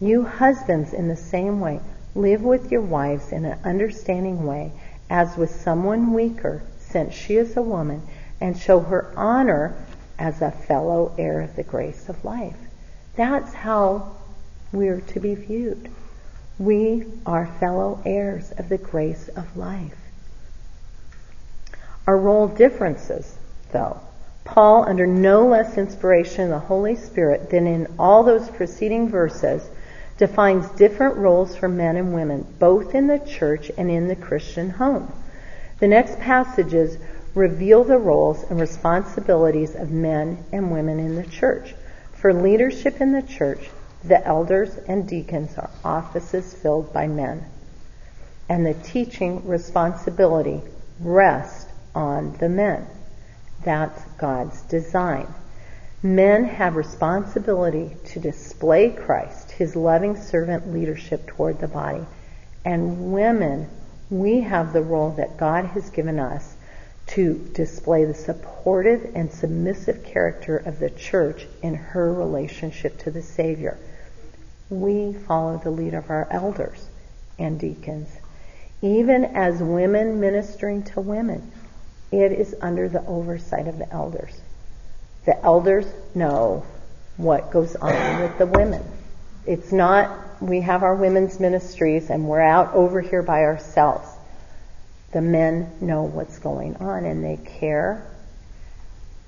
You 0.01 0.25
husbands, 0.25 0.93
in 0.93 1.07
the 1.07 1.15
same 1.15 1.61
way, 1.61 1.79
live 2.17 2.43
with 2.43 2.73
your 2.73 2.81
wives 2.81 3.31
in 3.31 3.45
an 3.45 3.57
understanding 3.63 4.47
way, 4.47 4.73
as 5.09 5.37
with 5.37 5.55
someone 5.63 6.13
weaker, 6.13 6.63
since 6.81 7.15
she 7.15 7.37
is 7.37 7.57
a 7.57 7.63
woman, 7.63 8.03
and 8.41 8.59
show 8.59 8.81
her 8.81 9.13
honor 9.17 9.77
as 10.19 10.43
a 10.43 10.51
fellow 10.51 11.15
heir 11.17 11.41
of 11.41 11.55
the 11.55 11.63
grace 11.63 12.09
of 12.09 12.25
life. 12.25 12.59
That's 13.15 13.55
how 13.55 14.17
we're 14.73 15.03
to 15.03 15.21
be 15.21 15.37
viewed. 15.37 15.89
We 16.59 17.05
are 17.25 17.47
fellow 17.59 18.01
heirs 18.05 18.53
of 18.59 18.69
the 18.69 18.79
grace 18.79 19.29
of 19.29 19.57
life. 19.57 19.97
Our 22.07 22.17
role 22.17 22.49
differences, 22.49 23.37
though. 23.71 24.01
Paul, 24.45 24.85
under 24.89 25.07
no 25.07 25.47
less 25.47 25.79
inspiration 25.79 26.45
of 26.45 26.51
the 26.51 26.67
Holy 26.67 26.97
Spirit 26.97 27.51
than 27.51 27.67
in 27.67 27.87
all 27.99 28.23
those 28.23 28.51
preceding 28.51 29.09
verses, 29.09 29.71
defines 30.19 30.69
different 30.71 31.17
roles 31.17 31.57
for 31.57 31.69
men 31.69 31.97
and 31.97 32.13
women, 32.13 32.47
both 32.59 32.95
in 32.95 33.07
the 33.07 33.19
church 33.19 33.71
and 33.79 33.91
in 33.91 34.09
the 34.09 34.17
Christian 34.17 34.71
home. 34.71 35.13
The 35.79 35.89
next 35.89 36.19
passages 36.19 36.99
reveal 37.35 37.83
the 37.83 37.99
roles 37.99 38.45
and 38.51 38.61
responsibilities 38.61 39.75
of 39.75 39.91
men 39.91 40.45
and 40.53 40.71
women 40.71 40.99
in 40.99 41.17
the 41.17 41.27
church. 41.27 41.75
For 42.13 42.35
leadership 42.35 43.01
in 43.01 43.13
the 43.13 43.23
church, 43.23 43.71
the 44.05 44.27
elders 44.27 44.77
and 44.89 45.09
deacons 45.09 45.57
are 45.57 45.71
offices 45.85 46.55
filled 46.55 46.93
by 46.93 47.07
men. 47.07 47.45
And 48.49 48.67
the 48.67 48.75
teaching 48.75 49.47
responsibility 49.47 50.61
rests 50.99 51.71
on 51.95 52.37
the 52.39 52.49
men. 52.49 52.87
That's 53.65 54.03
God's 54.19 54.61
design. 54.63 55.33
Men 56.03 56.45
have 56.45 56.75
responsibility 56.75 57.97
to 58.07 58.19
display 58.19 58.91
Christ, 58.91 59.53
his 59.53 59.77
loving 59.77 60.17
servant 60.17 60.73
leadership 60.73 61.29
toward 61.29 61.61
the 61.61 61.69
body. 61.69 62.05
And 62.65 63.13
women, 63.13 63.69
we 64.11 64.41
have 64.41 64.73
the 64.73 64.83
role 64.83 65.11
that 65.13 65.37
God 65.37 65.67
has 65.67 65.91
given 65.91 66.19
us 66.19 66.57
to 67.09 67.35
display 67.55 68.05
the 68.05 68.15
supportive 68.15 69.13
and 69.15 69.31
submissive 69.31 70.03
character 70.03 70.57
of 70.57 70.81
the 70.81 70.91
church 70.91 71.47
in 71.63 71.75
her 71.75 72.13
relationship 72.13 72.99
to 72.99 73.11
the 73.13 73.23
Savior 73.23 73.79
we 74.73 75.13
follow 75.13 75.59
the 75.59 75.71
lead 75.71 75.93
of 75.93 76.09
our 76.09 76.27
elders 76.31 76.89
and 77.39 77.61
deacons. 77.61 78.09
Even 78.81 79.25
as 79.25 79.63
women 79.63 80.19
ministering 80.19 80.83
to 80.83 81.01
women, 81.01 81.53
it 82.11 82.33
is 82.33 82.55
under 82.61 82.89
the 82.89 83.05
oversight 83.07 83.69
of 83.69 83.79
the 83.79 83.91
elders. 83.93 84.41
The 85.27 85.41
elders 85.45 85.87
know 86.15 86.65
what 87.17 87.51
goes 87.51 87.77
on 87.77 88.23
with 88.23 88.39
the 88.39 88.47
women. 88.47 88.83
It's 89.47 89.73
not, 89.73 90.43
we 90.43 90.63
have 90.63 90.83
our 90.83 90.95
women's 90.95 91.39
ministries 91.39 92.09
and 92.09 92.27
we're 92.27 92.41
out 92.41 92.75
over 92.75 93.01
here 93.01 93.23
by 93.23 93.43
ourselves. 93.43 94.09
The 95.13 95.21
men 95.21 95.71
know 95.81 96.05
what's 96.05 96.39
going 96.39 96.77
on 96.77 97.05
and 97.05 97.23
they 97.23 97.37
care 97.37 98.07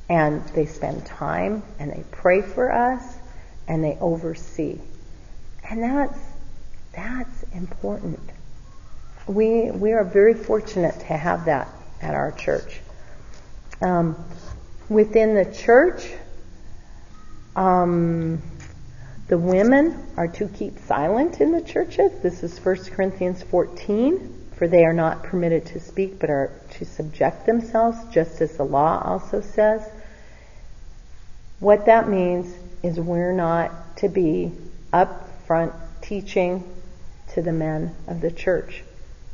and 0.09 0.43
they 0.49 0.67
spend 0.67 1.05
time 1.05 1.63
and 1.79 1.93
they 1.93 2.03
pray 2.11 2.41
for 2.41 2.73
us 2.73 3.03
and 3.69 3.85
they 3.85 3.99
oversee. 4.01 4.81
And 5.69 5.83
that's, 5.83 6.19
that's 6.95 7.43
important. 7.55 8.21
We, 9.27 9.71
we 9.71 9.93
are 9.93 10.05
very 10.05 10.35
fortunate 10.35 10.99
to 11.01 11.17
have 11.17 11.47
that 11.47 11.69
at 12.03 12.15
our 12.15 12.33
church. 12.33 12.81
Um, 13.81 14.23
within 14.89 15.35
the 15.35 15.47
church, 15.47 16.11
um, 17.57 18.43
the 19.29 19.39
women 19.39 20.07
are 20.17 20.29
to 20.29 20.49
keep 20.49 20.79
silent 20.81 21.41
in 21.41 21.53
the 21.53 21.63
churches. 21.63 22.13
This 22.23 22.43
is 22.43 22.59
1 22.59 22.77
Corinthians 22.91 23.43
14. 23.43 24.43
For 24.57 24.69
they 24.69 24.85
are 24.85 24.93
not 24.93 25.25
permitted 25.25 25.67
to 25.67 25.81
speak, 25.81 26.21
but 26.21 26.31
are 26.31 26.53
to 26.75 26.85
subject 26.85 27.45
themselves, 27.45 27.99
just 28.13 28.41
as 28.41 28.57
the 28.57 28.65
law 28.65 29.03
also 29.05 29.41
says. 29.41 29.83
What 31.59 31.87
that 31.87 32.09
means 32.09 32.55
is 32.83 33.01
we're 33.01 33.33
not 33.33 33.97
to 33.97 34.09
be 34.09 34.53
up 34.93 35.24
front 35.47 35.73
teaching 36.03 36.65
to 37.33 37.43
the 37.43 37.53
men 37.53 37.95
of 38.07 38.21
the 38.21 38.31
church. 38.31 38.83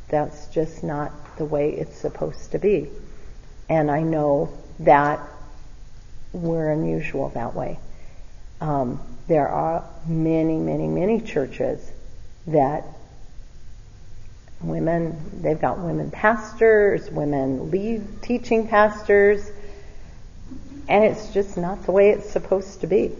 That's 0.09 0.47
just 0.47 0.83
not 0.83 1.37
the 1.37 1.45
way 1.45 1.71
it's 1.71 1.95
supposed 1.95 2.51
to 2.51 2.59
be. 2.59 2.89
And 3.69 3.89
I 3.89 4.01
know 4.01 4.49
that 4.79 5.19
we're 6.33 6.71
unusual 6.71 7.29
that 7.29 7.55
way. 7.55 7.79
Um, 8.59 8.99
there 9.27 9.47
are 9.47 9.87
many, 10.07 10.57
many, 10.57 10.87
many 10.87 11.21
churches 11.21 11.91
that 12.47 12.85
women, 14.61 15.41
they've 15.41 15.59
got 15.59 15.79
women 15.79 16.11
pastors, 16.11 17.09
women 17.09 17.71
lead 17.71 18.21
teaching 18.21 18.67
pastors, 18.67 19.49
and 20.87 21.03
it's 21.03 21.33
just 21.33 21.57
not 21.57 21.85
the 21.85 21.91
way 21.91 22.09
it's 22.09 22.29
supposed 22.29 22.81
to 22.81 22.87
be. 22.87 23.11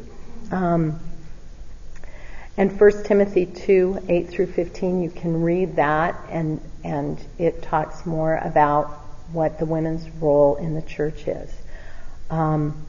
Um, 0.51 0.99
and 2.57 2.79
1 2.79 3.03
Timothy 3.05 3.45
2, 3.45 4.05
8 4.09 4.29
through 4.29 4.47
15, 4.47 5.01
you 5.01 5.09
can 5.09 5.41
read 5.41 5.77
that 5.77 6.19
and, 6.29 6.59
and 6.83 7.19
it 7.37 7.61
talks 7.61 8.05
more 8.05 8.35
about 8.35 8.87
what 9.31 9.57
the 9.59 9.65
women's 9.65 10.09
role 10.21 10.57
in 10.57 10.75
the 10.75 10.81
church 10.81 11.27
is. 11.27 11.49
Um, 12.29 12.85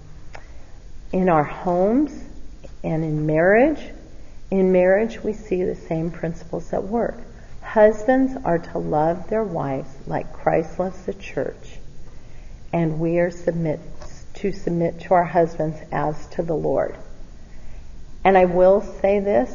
in 1.13 1.29
our 1.29 1.45
homes 1.45 2.13
and 2.83 3.05
in 3.05 3.27
marriage, 3.27 3.81
in 4.51 4.73
marriage 4.73 5.23
we 5.23 5.33
see 5.33 5.63
the 5.63 5.77
same 5.77 6.11
principles 6.11 6.73
at 6.73 6.83
work. 6.83 7.17
Husbands 7.63 8.37
are 8.45 8.59
to 8.59 8.79
love 8.79 9.29
their 9.29 9.45
wives 9.45 9.89
like 10.07 10.33
Christ 10.33 10.79
loves 10.79 11.01
the 11.07 11.15
church, 11.15 11.79
and 12.73 12.99
we 12.99 13.19
are 13.19 13.31
submit, 13.31 13.79
to 14.35 14.53
submit 14.53 15.01
to 15.03 15.15
our 15.15 15.25
husbands 15.25 15.79
as 15.93 16.27
to 16.29 16.43
the 16.43 16.55
Lord. 16.55 16.97
And 18.25 18.39
I 18.39 18.45
will 18.45 18.81
say 19.01 19.21
this, 19.21 19.51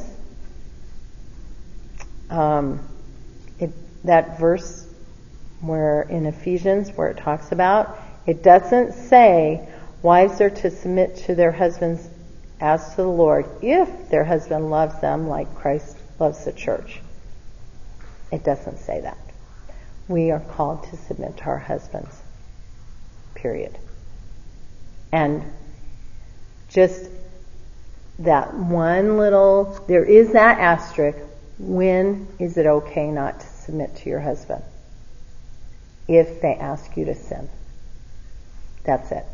um, 2.30 2.88
it, 3.60 3.72
that 4.04 4.40
verse 4.40 4.86
where 5.62 6.04
in 6.04 6.26
Ephesians 6.26 6.92
where 6.92 7.08
it 7.08 7.18
talks 7.18 7.52
about, 7.52 7.98
it 8.26 8.44
doesn't 8.44 8.94
say 8.94 9.68
wives 10.02 10.42
are 10.42 10.50
to 10.50 10.70
submit 10.70 11.16
to 11.16 11.36
their 11.36 11.52
husbands 11.52 12.08
as 12.60 12.92
to 12.92 12.98
the 12.98 13.08
Lord 13.08 13.46
if 13.62 14.10
their 14.10 14.24
husband 14.24 14.70
loves 14.70 15.00
them 15.00 15.28
like 15.28 15.56
Christ 15.56 15.98
loves 16.20 16.44
the 16.46 16.52
church. 16.52 17.00
It 18.32 18.44
doesn't 18.44 18.80
say 18.80 19.02
that. 19.02 19.18
We 20.08 20.32
are 20.32 20.40
called 20.40 20.84
to 20.90 20.98
submit 20.98 21.38
to 21.38 21.44
our 21.46 21.58
husbands. 21.58 22.16
Period. 23.36 23.78
And 25.12 25.44
just 26.70 27.10
that 28.20 28.54
one 28.54 29.18
little, 29.18 29.84
there 29.88 30.04
is 30.06 30.34
that 30.34 30.60
asterisk. 30.60 31.20
When 31.60 32.28
is 32.40 32.58
it 32.58 32.66
okay 32.68 33.10
not 33.10 33.40
to 33.40 33.46
submit 33.46 33.96
to 33.98 34.10
your 34.10 34.20
husband? 34.20 34.64
If 36.08 36.42
they 36.42 36.54
ask 36.54 36.96
you 36.96 37.06
to 37.06 37.16
sin. 37.16 37.50
That's 38.84 39.12
it. 39.12 39.26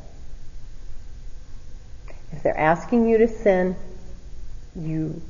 If 2.32 2.42
they're 2.44 2.58
asking 2.58 3.08
you 3.08 3.20
to 3.20 3.28
sin, 3.28 3.76
you 4.76 5.22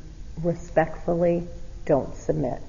respectfully 0.41 1.47
don't 1.85 2.15
submit. 2.15 2.61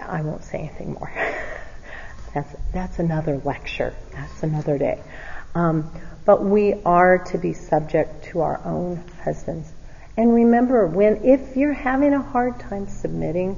I 0.00 0.22
won't 0.22 0.44
say 0.44 0.58
anything 0.58 0.92
more. 0.94 1.12
that's 2.34 2.54
that's 2.72 2.98
another 2.98 3.38
lecture. 3.44 3.94
That's 4.12 4.42
another 4.42 4.78
day. 4.78 5.02
Um, 5.54 5.90
but 6.24 6.44
we 6.44 6.74
are 6.84 7.18
to 7.18 7.38
be 7.38 7.52
subject 7.52 8.24
to 8.26 8.40
our 8.40 8.60
own 8.64 9.02
husbands. 9.24 9.72
And 10.16 10.34
remember, 10.34 10.86
when 10.86 11.24
if 11.24 11.56
you're 11.56 11.72
having 11.72 12.12
a 12.12 12.22
hard 12.22 12.60
time 12.60 12.86
submitting 12.88 13.56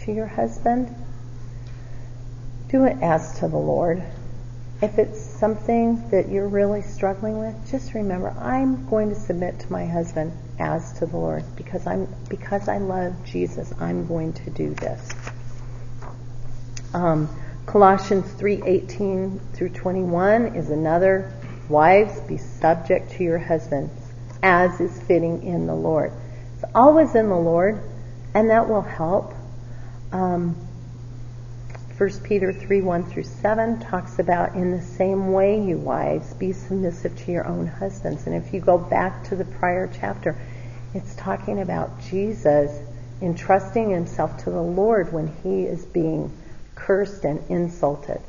to 0.00 0.12
your 0.12 0.26
husband, 0.26 0.94
do 2.68 2.84
it 2.84 2.96
as 3.00 3.38
to 3.38 3.48
the 3.48 3.56
Lord. 3.56 4.02
If 4.82 4.98
it's 4.98 5.20
something 5.20 6.10
that 6.10 6.28
you're 6.28 6.48
really 6.48 6.82
struggling 6.82 7.38
with, 7.38 7.70
just 7.70 7.94
remember, 7.94 8.30
I'm 8.30 8.88
going 8.90 9.08
to 9.10 9.14
submit 9.14 9.60
to 9.60 9.72
my 9.72 9.86
husband 9.86 10.32
as 10.58 10.92
to 10.94 11.06
the 11.06 11.16
Lord 11.16 11.44
because 11.56 11.86
I'm 11.86 12.08
because 12.28 12.68
I 12.68 12.78
love 12.78 13.14
Jesus. 13.24 13.72
I'm 13.80 14.06
going 14.06 14.32
to 14.34 14.50
do 14.50 14.74
this. 14.74 15.08
Um, 16.92 17.28
Colossians 17.66 18.30
3:18 18.34 19.40
through 19.52 19.70
21 19.70 20.54
is 20.54 20.70
another. 20.70 21.32
Wives, 21.68 22.20
be 22.20 22.36
subject 22.36 23.12
to 23.12 23.24
your 23.24 23.38
husbands 23.38 23.92
as 24.42 24.78
is 24.78 25.00
fitting 25.04 25.42
in 25.42 25.66
the 25.66 25.74
Lord. 25.74 26.12
It's 26.54 26.64
always 26.74 27.14
in 27.14 27.30
the 27.30 27.36
Lord, 27.36 27.80
and 28.34 28.50
that 28.50 28.68
will 28.68 28.82
help. 28.82 29.32
Um, 30.12 30.54
1 31.96 32.10
Peter 32.24 32.52
3 32.52 32.82
1 32.82 33.04
through 33.04 33.22
7 33.22 33.80
talks 33.80 34.18
about, 34.18 34.54
in 34.54 34.70
the 34.70 34.82
same 34.82 35.32
way, 35.32 35.58
you 35.58 35.78
wives, 35.78 36.34
be 36.34 36.52
submissive 36.52 37.16
to 37.24 37.32
your 37.32 37.46
own 37.46 37.66
husbands. 37.66 38.26
And 38.26 38.36
if 38.36 38.52
you 38.52 38.60
go 38.60 38.76
back 38.76 39.24
to 39.28 39.36
the 39.36 39.44
prior 39.46 39.90
chapter, 40.00 40.36
it's 40.92 41.14
talking 41.14 41.60
about 41.60 42.00
Jesus 42.02 42.70
entrusting 43.22 43.90
himself 43.90 44.44
to 44.44 44.50
the 44.50 44.62
Lord 44.62 45.12
when 45.12 45.28
he 45.42 45.62
is 45.62 45.86
being 45.86 46.30
cursed 46.74 47.24
and 47.24 47.42
insulted. 47.48 48.20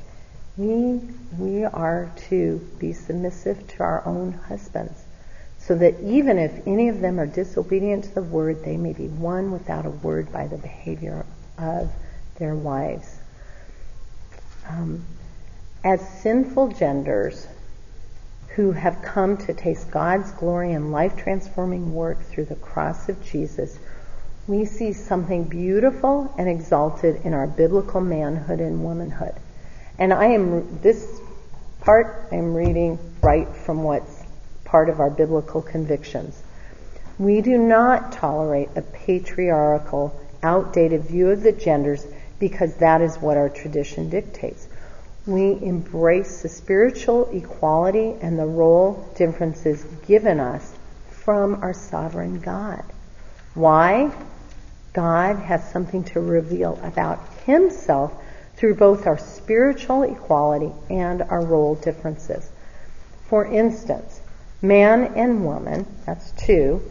We, 0.58 1.02
we 1.38 1.66
are 1.66 2.12
to 2.30 2.58
be 2.80 2.94
submissive 2.94 3.68
to 3.70 3.84
our 3.84 4.06
own 4.06 4.34
husbands 4.34 5.04
so 5.60 5.76
that 5.76 6.00
even 6.02 6.38
if 6.38 6.68
any 6.68 6.90
of 6.90 7.02
them 7.02 7.20
are 7.20 7.26
disobedient 7.26 8.04
to 8.04 8.16
the 8.16 8.22
word, 8.22 8.64
they 8.64 8.78
may 8.78 8.94
be 8.94 9.08
won 9.08 9.52
without 9.52 9.86
a 9.86 9.90
word 9.90 10.32
by 10.32 10.46
the 10.48 10.58
behavior 10.58 11.26
of 11.58 11.92
their 12.38 12.56
wives. 12.56 13.18
Um, 14.68 15.04
as 15.84 16.08
sinful 16.22 16.70
genders 16.74 17.48
who 18.50 18.72
have 18.72 19.02
come 19.02 19.38
to 19.38 19.54
taste 19.54 19.90
God's 19.90 20.32
glory 20.32 20.72
and 20.72 20.92
life 20.92 21.18
transforming 21.18 21.94
work 21.94 22.22
through 22.22 22.46
the 22.46 22.56
cross 22.56 23.10
of 23.10 23.24
Jesus, 23.26 23.78
we 24.48 24.66
see 24.66 24.94
something 24.94 25.44
beautiful 25.46 26.34
and 26.38 26.48
exalted 26.48 27.22
in 27.26 27.34
our 27.34 27.48
biblical 27.48 28.02
manhood 28.02 28.60
and 28.60 28.84
womanhood. 28.84 29.34
And 29.98 30.14
I 30.14 30.26
am, 30.26 30.80
this 30.82 31.20
part 31.82 32.28
I'm 32.32 32.54
reading 32.54 33.00
right 33.22 33.48
from 33.48 33.84
what's 33.84 34.24
part 34.64 34.90
of 34.90 35.00
our 35.00 35.10
biblical 35.10 35.62
convictions. 35.62 36.42
We 37.18 37.42
do 37.42 37.58
not 37.58 38.12
tolerate 38.12 38.70
a 38.76 38.82
patriarchal, 38.82 40.20
outdated 40.44 41.06
view 41.06 41.30
of 41.30 41.42
the 41.42 41.52
genders 41.52 42.06
because 42.40 42.76
that 42.76 43.02
is 43.02 43.16
what 43.18 43.38
our 43.38 43.50
tradition 43.50 44.10
dictates. 44.10 44.68
We 45.26 45.54
embrace 45.62 46.44
the 46.44 46.50
spiritual 46.50 47.30
equality 47.32 48.14
and 48.22 48.38
the 48.38 48.46
role 48.46 49.12
differences 49.16 49.84
given 50.06 50.40
us 50.40 50.72
from 51.10 51.64
our 51.64 51.74
sovereign 51.74 52.42
God. 52.42 52.84
Why? 53.56 54.12
God 54.96 55.36
has 55.36 55.70
something 55.72 56.04
to 56.06 56.20
reveal 56.20 56.80
about 56.82 57.20
Himself 57.46 58.12
through 58.56 58.76
both 58.76 59.06
our 59.06 59.20
spiritual 59.20 60.02
equality 60.02 60.72
and 60.90 61.22
our 61.22 61.46
role 61.46 61.76
differences. 61.76 62.50
For 63.28 63.46
instance, 63.46 64.22
Man 64.66 65.14
and 65.16 65.46
woman, 65.46 65.86
that's 66.08 66.32
two, 66.32 66.82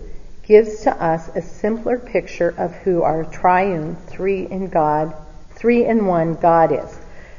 gives 0.45 0.83
to 0.83 0.93
us 1.03 1.29
a 1.35 1.43
simpler 1.43 1.99
picture 1.99 2.55
of 2.57 2.73
who 2.73 3.03
our 3.03 3.25
triune, 3.25 3.97
three 4.07 4.47
in 4.47 4.69
God, 4.69 5.13
three 5.51 5.85
in 5.85 6.07
one 6.07 6.35
God 6.35 6.71
is. 6.71 6.99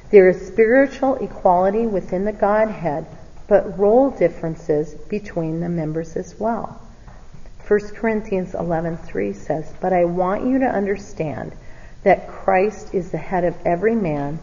There 0.10 0.28
is 0.28 0.48
spiritual 0.48 1.16
equality 1.16 1.86
within 1.86 2.26
the 2.26 2.34
Godhead, 2.34 3.06
but 3.48 3.80
role 3.80 4.10
differences 4.10 4.94
between 4.94 5.62
the 5.62 5.70
members 5.70 6.18
as 6.18 6.38
well. 6.38 6.82
1 7.68 7.96
Corinthians 7.96 8.54
11:3 8.54 9.34
says, 9.34 9.74
"But 9.80 9.92
I 9.92 10.06
want 10.06 10.46
you 10.46 10.60
to 10.60 10.66
understand 10.66 11.52
that 12.04 12.28
Christ 12.28 12.94
is 12.94 13.10
the 13.10 13.18
head 13.18 13.44
of 13.44 13.56
every 13.66 13.96
man, 13.96 14.38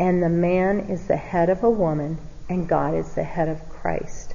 and 0.00 0.20
the 0.20 0.28
man 0.28 0.80
is 0.90 1.06
the 1.06 1.16
head 1.16 1.48
of 1.48 1.62
a 1.62 1.70
woman, 1.70 2.18
and 2.48 2.68
God 2.68 2.94
is 2.94 3.14
the 3.14 3.22
head 3.22 3.48
of 3.48 3.68
Christ." 3.68 4.34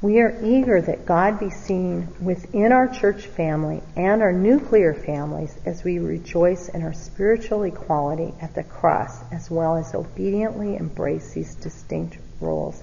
We 0.00 0.20
are 0.20 0.34
eager 0.42 0.80
that 0.80 1.06
God 1.06 1.38
be 1.38 1.50
seen 1.50 2.08
within 2.20 2.72
our 2.72 2.88
church 2.88 3.28
family 3.28 3.80
and 3.94 4.20
our 4.20 4.32
nuclear 4.32 4.92
families 4.92 5.56
as 5.64 5.84
we 5.84 6.00
rejoice 6.00 6.68
in 6.68 6.82
our 6.82 6.92
spiritual 6.92 7.62
equality 7.62 8.34
at 8.40 8.54
the 8.54 8.64
cross, 8.64 9.22
as 9.30 9.48
well 9.48 9.76
as 9.76 9.94
obediently 9.94 10.76
embrace 10.76 11.34
these 11.34 11.54
distinct 11.54 12.18
roles 12.40 12.82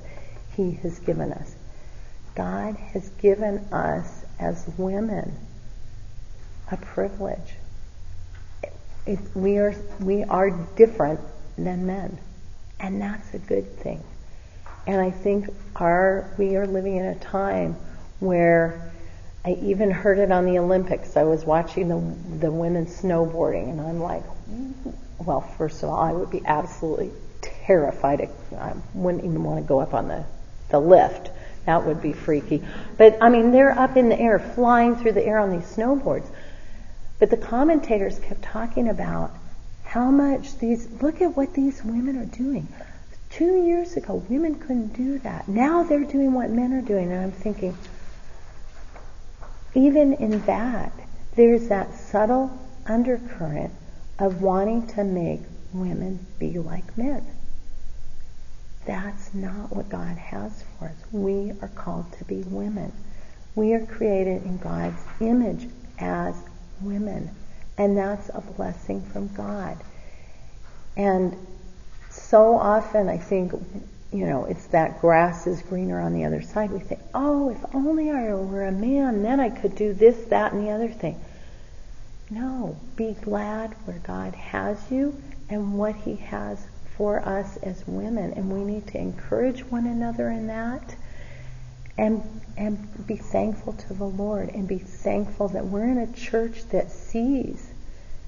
He 0.56 0.80
has 0.84 1.00
given 1.00 1.34
us. 1.34 1.58
God 2.40 2.78
has 2.94 3.10
given 3.22 3.58
us 3.74 4.24
as 4.40 4.66
women 4.78 5.36
a 6.72 6.78
privilege. 6.78 7.56
It, 9.06 9.20
we 9.36 9.58
are 9.58 9.76
we 10.00 10.24
are 10.24 10.50
different 10.78 11.20
than 11.58 11.86
men, 11.86 12.18
and 12.80 13.02
that's 13.02 13.34
a 13.34 13.40
good 13.40 13.70
thing. 13.80 14.02
And 14.88 15.02
I 15.02 15.12
think 15.12 15.50
our 15.76 16.34
we 16.38 16.56
are 16.56 16.66
living 16.66 16.96
in 16.96 17.08
a 17.08 17.16
time 17.16 17.76
where 18.22 18.90
I 19.44 19.58
even 19.62 19.92
heard 19.92 20.18
it 20.18 20.32
on 20.32 20.46
the 20.46 20.60
Olympics. 20.60 21.18
I 21.18 21.24
was 21.24 21.44
watching 21.44 21.90
the 21.90 22.38
the 22.38 22.54
women 22.54 22.86
snowboarding, 22.86 23.70
and 23.70 23.82
I'm 23.82 24.00
like, 24.00 24.24
well, 25.18 25.42
first 25.42 25.84
of 25.84 25.90
all, 25.90 26.00
I 26.00 26.14
would 26.14 26.32
be 26.32 26.42
absolutely 26.46 27.12
terrified. 27.42 28.30
I 28.58 28.76
wouldn't 28.94 29.26
even 29.26 29.44
want 29.44 29.62
to 29.62 29.68
go 29.68 29.82
up 29.82 29.94
on 29.94 30.08
the 30.08 30.24
the 30.70 30.80
lift. 30.80 31.32
That 31.70 31.86
would 31.86 32.02
be 32.02 32.14
freaky. 32.14 32.64
But 32.98 33.20
I 33.22 33.30
mean, 33.30 33.52
they're 33.52 33.78
up 33.78 33.96
in 33.96 34.10
the 34.10 34.20
air, 34.20 34.40
flying 34.40 34.96
through 34.96 35.12
the 35.12 35.24
air 35.24 35.38
on 35.38 35.52
these 35.52 35.76
snowboards. 35.76 36.26
But 37.20 37.30
the 37.30 37.38
commentators 37.38 38.18
kept 38.18 38.42
talking 38.42 38.90
about 38.90 39.30
how 39.84 40.10
much 40.10 40.58
these 40.58 40.90
look 41.00 41.22
at 41.22 41.38
what 41.38 41.54
these 41.54 41.84
women 41.84 42.18
are 42.18 42.26
doing. 42.26 42.68
Two 43.30 43.64
years 43.68 43.96
ago, 43.98 44.16
women 44.16 44.56
couldn't 44.56 44.96
do 44.96 45.20
that. 45.20 45.48
Now 45.48 45.84
they're 45.84 46.06
doing 46.06 46.34
what 46.34 46.50
men 46.50 46.74
are 46.74 46.82
doing. 46.82 47.12
And 47.12 47.22
I'm 47.22 47.32
thinking, 47.32 47.78
even 49.76 50.14
in 50.14 50.42
that, 50.48 50.92
there's 51.36 51.68
that 51.68 51.94
subtle 51.94 52.50
undercurrent 52.88 53.76
of 54.18 54.42
wanting 54.42 54.88
to 54.88 55.04
make 55.04 55.42
women 55.72 56.26
be 56.40 56.58
like 56.58 56.98
men. 56.98 57.28
That's 58.90 59.36
not 59.36 59.72
what 59.72 59.88
God 59.88 60.18
has 60.18 60.64
for 60.64 60.86
us. 60.86 60.96
We 61.12 61.52
are 61.62 61.68
called 61.68 62.12
to 62.14 62.24
be 62.24 62.42
women. 62.42 62.92
We 63.54 63.76
are 63.76 63.86
created 63.86 64.44
in 64.46 64.58
God's 64.58 65.00
image 65.20 65.70
as 66.00 66.34
women. 66.82 67.30
And 67.78 67.96
that's 67.96 68.30
a 68.30 68.42
blessing 68.42 69.04
from 69.04 69.28
God. 69.36 69.78
And 70.98 71.38
so 72.10 72.56
often 72.56 73.10
I 73.10 73.20
think, 73.20 73.52
you 74.12 74.26
know, 74.26 74.46
it's 74.46 74.66
that 74.68 75.02
grass 75.02 75.46
is 75.46 75.62
greener 75.62 76.00
on 76.00 76.14
the 76.14 76.26
other 76.26 76.42
side. 76.42 76.72
We 76.72 76.80
think, 76.80 77.02
oh, 77.14 77.52
if 77.52 77.76
only 77.76 78.10
I 78.10 78.34
were 78.34 78.66
a 78.66 78.72
man, 78.72 79.22
then 79.22 79.40
I 79.40 79.52
could 79.52 79.76
do 79.76 79.94
this, 79.94 80.18
that, 80.30 80.52
and 80.52 80.66
the 80.66 80.72
other 80.72 80.90
thing. 80.90 81.24
No, 82.32 82.76
be 82.96 83.16
glad 83.22 83.74
where 83.86 84.00
God 84.00 84.34
has 84.34 84.80
you 84.90 85.16
and 85.48 85.78
what 85.78 85.94
He 85.94 86.16
has 86.16 86.66
for 87.00 87.20
us 87.28 87.58
as 87.64 87.88
women, 87.88 88.34
and 88.34 88.52
we 88.52 88.64
need 88.64 88.86
to 88.90 89.00
encourage 89.00 89.62
one 89.72 89.88
another 89.88 90.30
in 90.30 90.46
that, 90.46 90.96
and 91.98 92.22
and 92.56 93.08
be 93.08 93.16
thankful 93.16 93.74
to 93.74 93.94
the 93.96 94.06
Lord, 94.06 94.50
and 94.50 94.68
be 94.68 94.78
thankful 94.78 95.48
that 95.48 95.66
we're 95.66 95.88
in 95.88 95.98
a 95.98 96.14
church 96.14 96.64
that 96.70 96.92
sees 96.92 97.74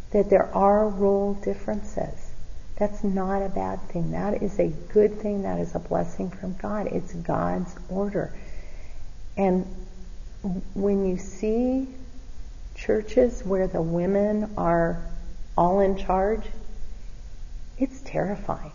that 0.10 0.32
there 0.32 0.52
are 0.56 0.90
role 0.90 1.36
differences 1.36 2.32
that's 2.82 3.04
not 3.04 3.44
a 3.44 3.50
bad 3.50 3.80
thing. 3.90 4.10
That 4.10 4.42
is 4.42 4.58
a 4.58 4.70
good 4.92 5.20
thing. 5.20 5.44
That 5.44 5.60
is 5.60 5.76
a 5.76 5.80
blessing 5.80 6.32
from 6.32 6.56
God. 6.56 6.88
It's 6.88 7.14
God's 7.14 7.76
order. 7.90 8.34
And 9.38 9.68
when 10.74 11.06
you 11.06 11.18
see 11.18 11.88
churches 12.74 13.46
where 13.46 13.68
the 13.68 13.84
women 13.84 14.54
are 14.58 15.00
all 15.56 15.82
in 15.82 15.96
charge, 15.96 16.42
terrifying. 18.12 18.72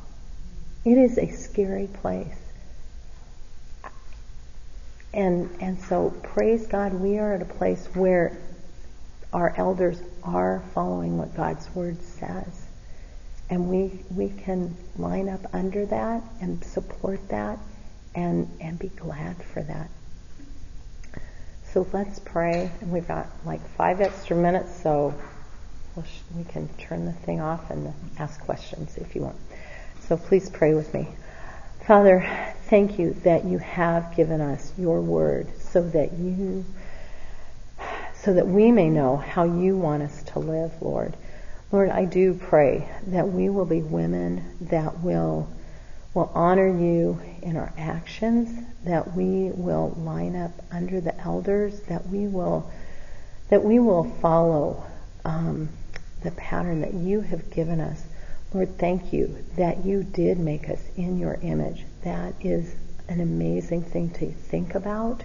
It 0.85 0.99
is 0.99 1.19
a 1.19 1.31
scary 1.31 1.89
place. 1.89 2.37
And 5.13 5.51
and 5.61 5.79
so 5.81 6.11
praise 6.23 6.67
God 6.67 6.95
we 6.95 7.19
are 7.19 7.35
at 7.35 7.43
a 7.43 7.47
place 7.47 7.87
where 7.95 8.37
our 9.33 9.53
elders 9.57 10.01
are 10.23 10.63
following 10.75 11.19
what 11.19 11.35
God's 11.37 11.69
word 11.75 12.01
says. 12.03 12.67
And 13.49 13.69
we, 13.69 14.01
we 14.15 14.31
can 14.31 14.77
line 14.97 15.29
up 15.29 15.41
under 15.53 15.87
that 15.87 16.23
and 16.41 16.65
support 16.65 17.29
that 17.29 17.59
and, 18.15 18.51
and 18.61 18.79
be 18.79 18.89
glad 18.89 19.37
for 19.45 19.63
that. 19.63 19.91
So 21.73 21.87
let's 21.93 22.19
pray. 22.19 22.71
And 22.81 22.91
we've 22.91 23.07
got 23.07 23.27
like 23.45 23.61
five 23.77 24.01
extra 24.01 24.37
minutes, 24.37 24.75
so 24.83 25.15
we 26.37 26.45
can 26.45 26.69
turn 26.79 27.07
the 27.07 27.13
thing 27.13 27.41
off 27.41 27.71
and 27.71 27.93
ask 28.19 28.41
questions 28.41 28.97
if 28.97 29.15
you 29.15 29.23
want. 29.23 29.37
So 30.01 30.17
please 30.17 30.51
pray 30.51 30.75
with 30.75 30.93
me. 30.93 31.09
Father, 31.87 32.29
thank 32.69 32.99
you 32.99 33.15
that 33.25 33.45
you 33.45 33.59
have 33.59 34.15
given 34.17 34.41
us 34.41 34.73
your 34.77 35.01
word 35.01 35.49
so 35.61 35.83
that 35.91 36.13
you 36.13 36.65
so 38.15 38.35
that 38.35 38.47
we 38.47 38.73
may 38.73 38.89
know 38.89 39.17
how 39.17 39.45
you 39.45 39.77
want 39.77 40.03
us 40.03 40.23
to 40.25 40.41
live, 40.41 40.73
Lord. 40.83 41.15
Lord, 41.71 41.91
I 41.91 42.05
do 42.07 42.35
pray 42.35 42.89
that 43.09 43.29
we 43.29 43.49
will 43.49 43.67
be 43.67 43.83
women 43.83 44.57
that 44.63 44.99
will 45.01 45.49
will 46.13 46.31
honor 46.35 46.67
you 46.67 47.21
in 47.43 47.57
our 47.57 47.73
actions, 47.77 48.67
that 48.85 49.15
we 49.15 49.51
will 49.51 49.91
line 49.99 50.35
up 50.35 50.53
under 50.73 51.01
the 51.01 51.19
elders, 51.21 51.81
that 51.83 52.09
we 52.09 52.27
will 52.27 52.71
that 53.49 53.63
we 53.63 53.79
will 53.79 54.05
follow 54.21 54.85
um, 55.25 55.69
the 56.27 56.33
pattern 56.33 56.81
that 56.81 56.93
you 56.93 57.21
have 57.21 57.51
given 57.51 57.81
us. 57.81 58.03
Lord, 58.53 58.79
thank 58.79 59.13
you 59.13 59.45
that 59.57 59.85
you 59.85 60.03
did 60.03 60.39
make 60.39 60.69
us 60.69 60.83
in 60.97 61.19
your 61.19 61.39
image. 61.41 61.85
That 62.03 62.35
is 62.41 62.75
an 63.09 63.21
amazing 63.21 63.83
thing 63.83 64.11
to 64.11 64.31
think 64.31 64.75
about. 64.75 65.23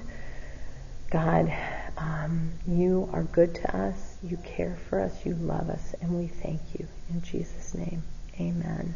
God, 1.09 1.51
um, 1.97 2.51
you 2.67 3.09
are 3.11 3.23
good 3.23 3.55
to 3.55 3.75
us. 3.75 4.17
You 4.23 4.37
care 4.37 4.77
for 4.89 4.99
us. 4.99 5.25
You 5.25 5.33
love 5.33 5.69
us. 5.69 5.95
And 6.01 6.17
we 6.17 6.27
thank 6.27 6.61
you. 6.77 6.87
In 7.09 7.21
Jesus' 7.21 7.73
name, 7.73 8.03
amen. 8.39 8.93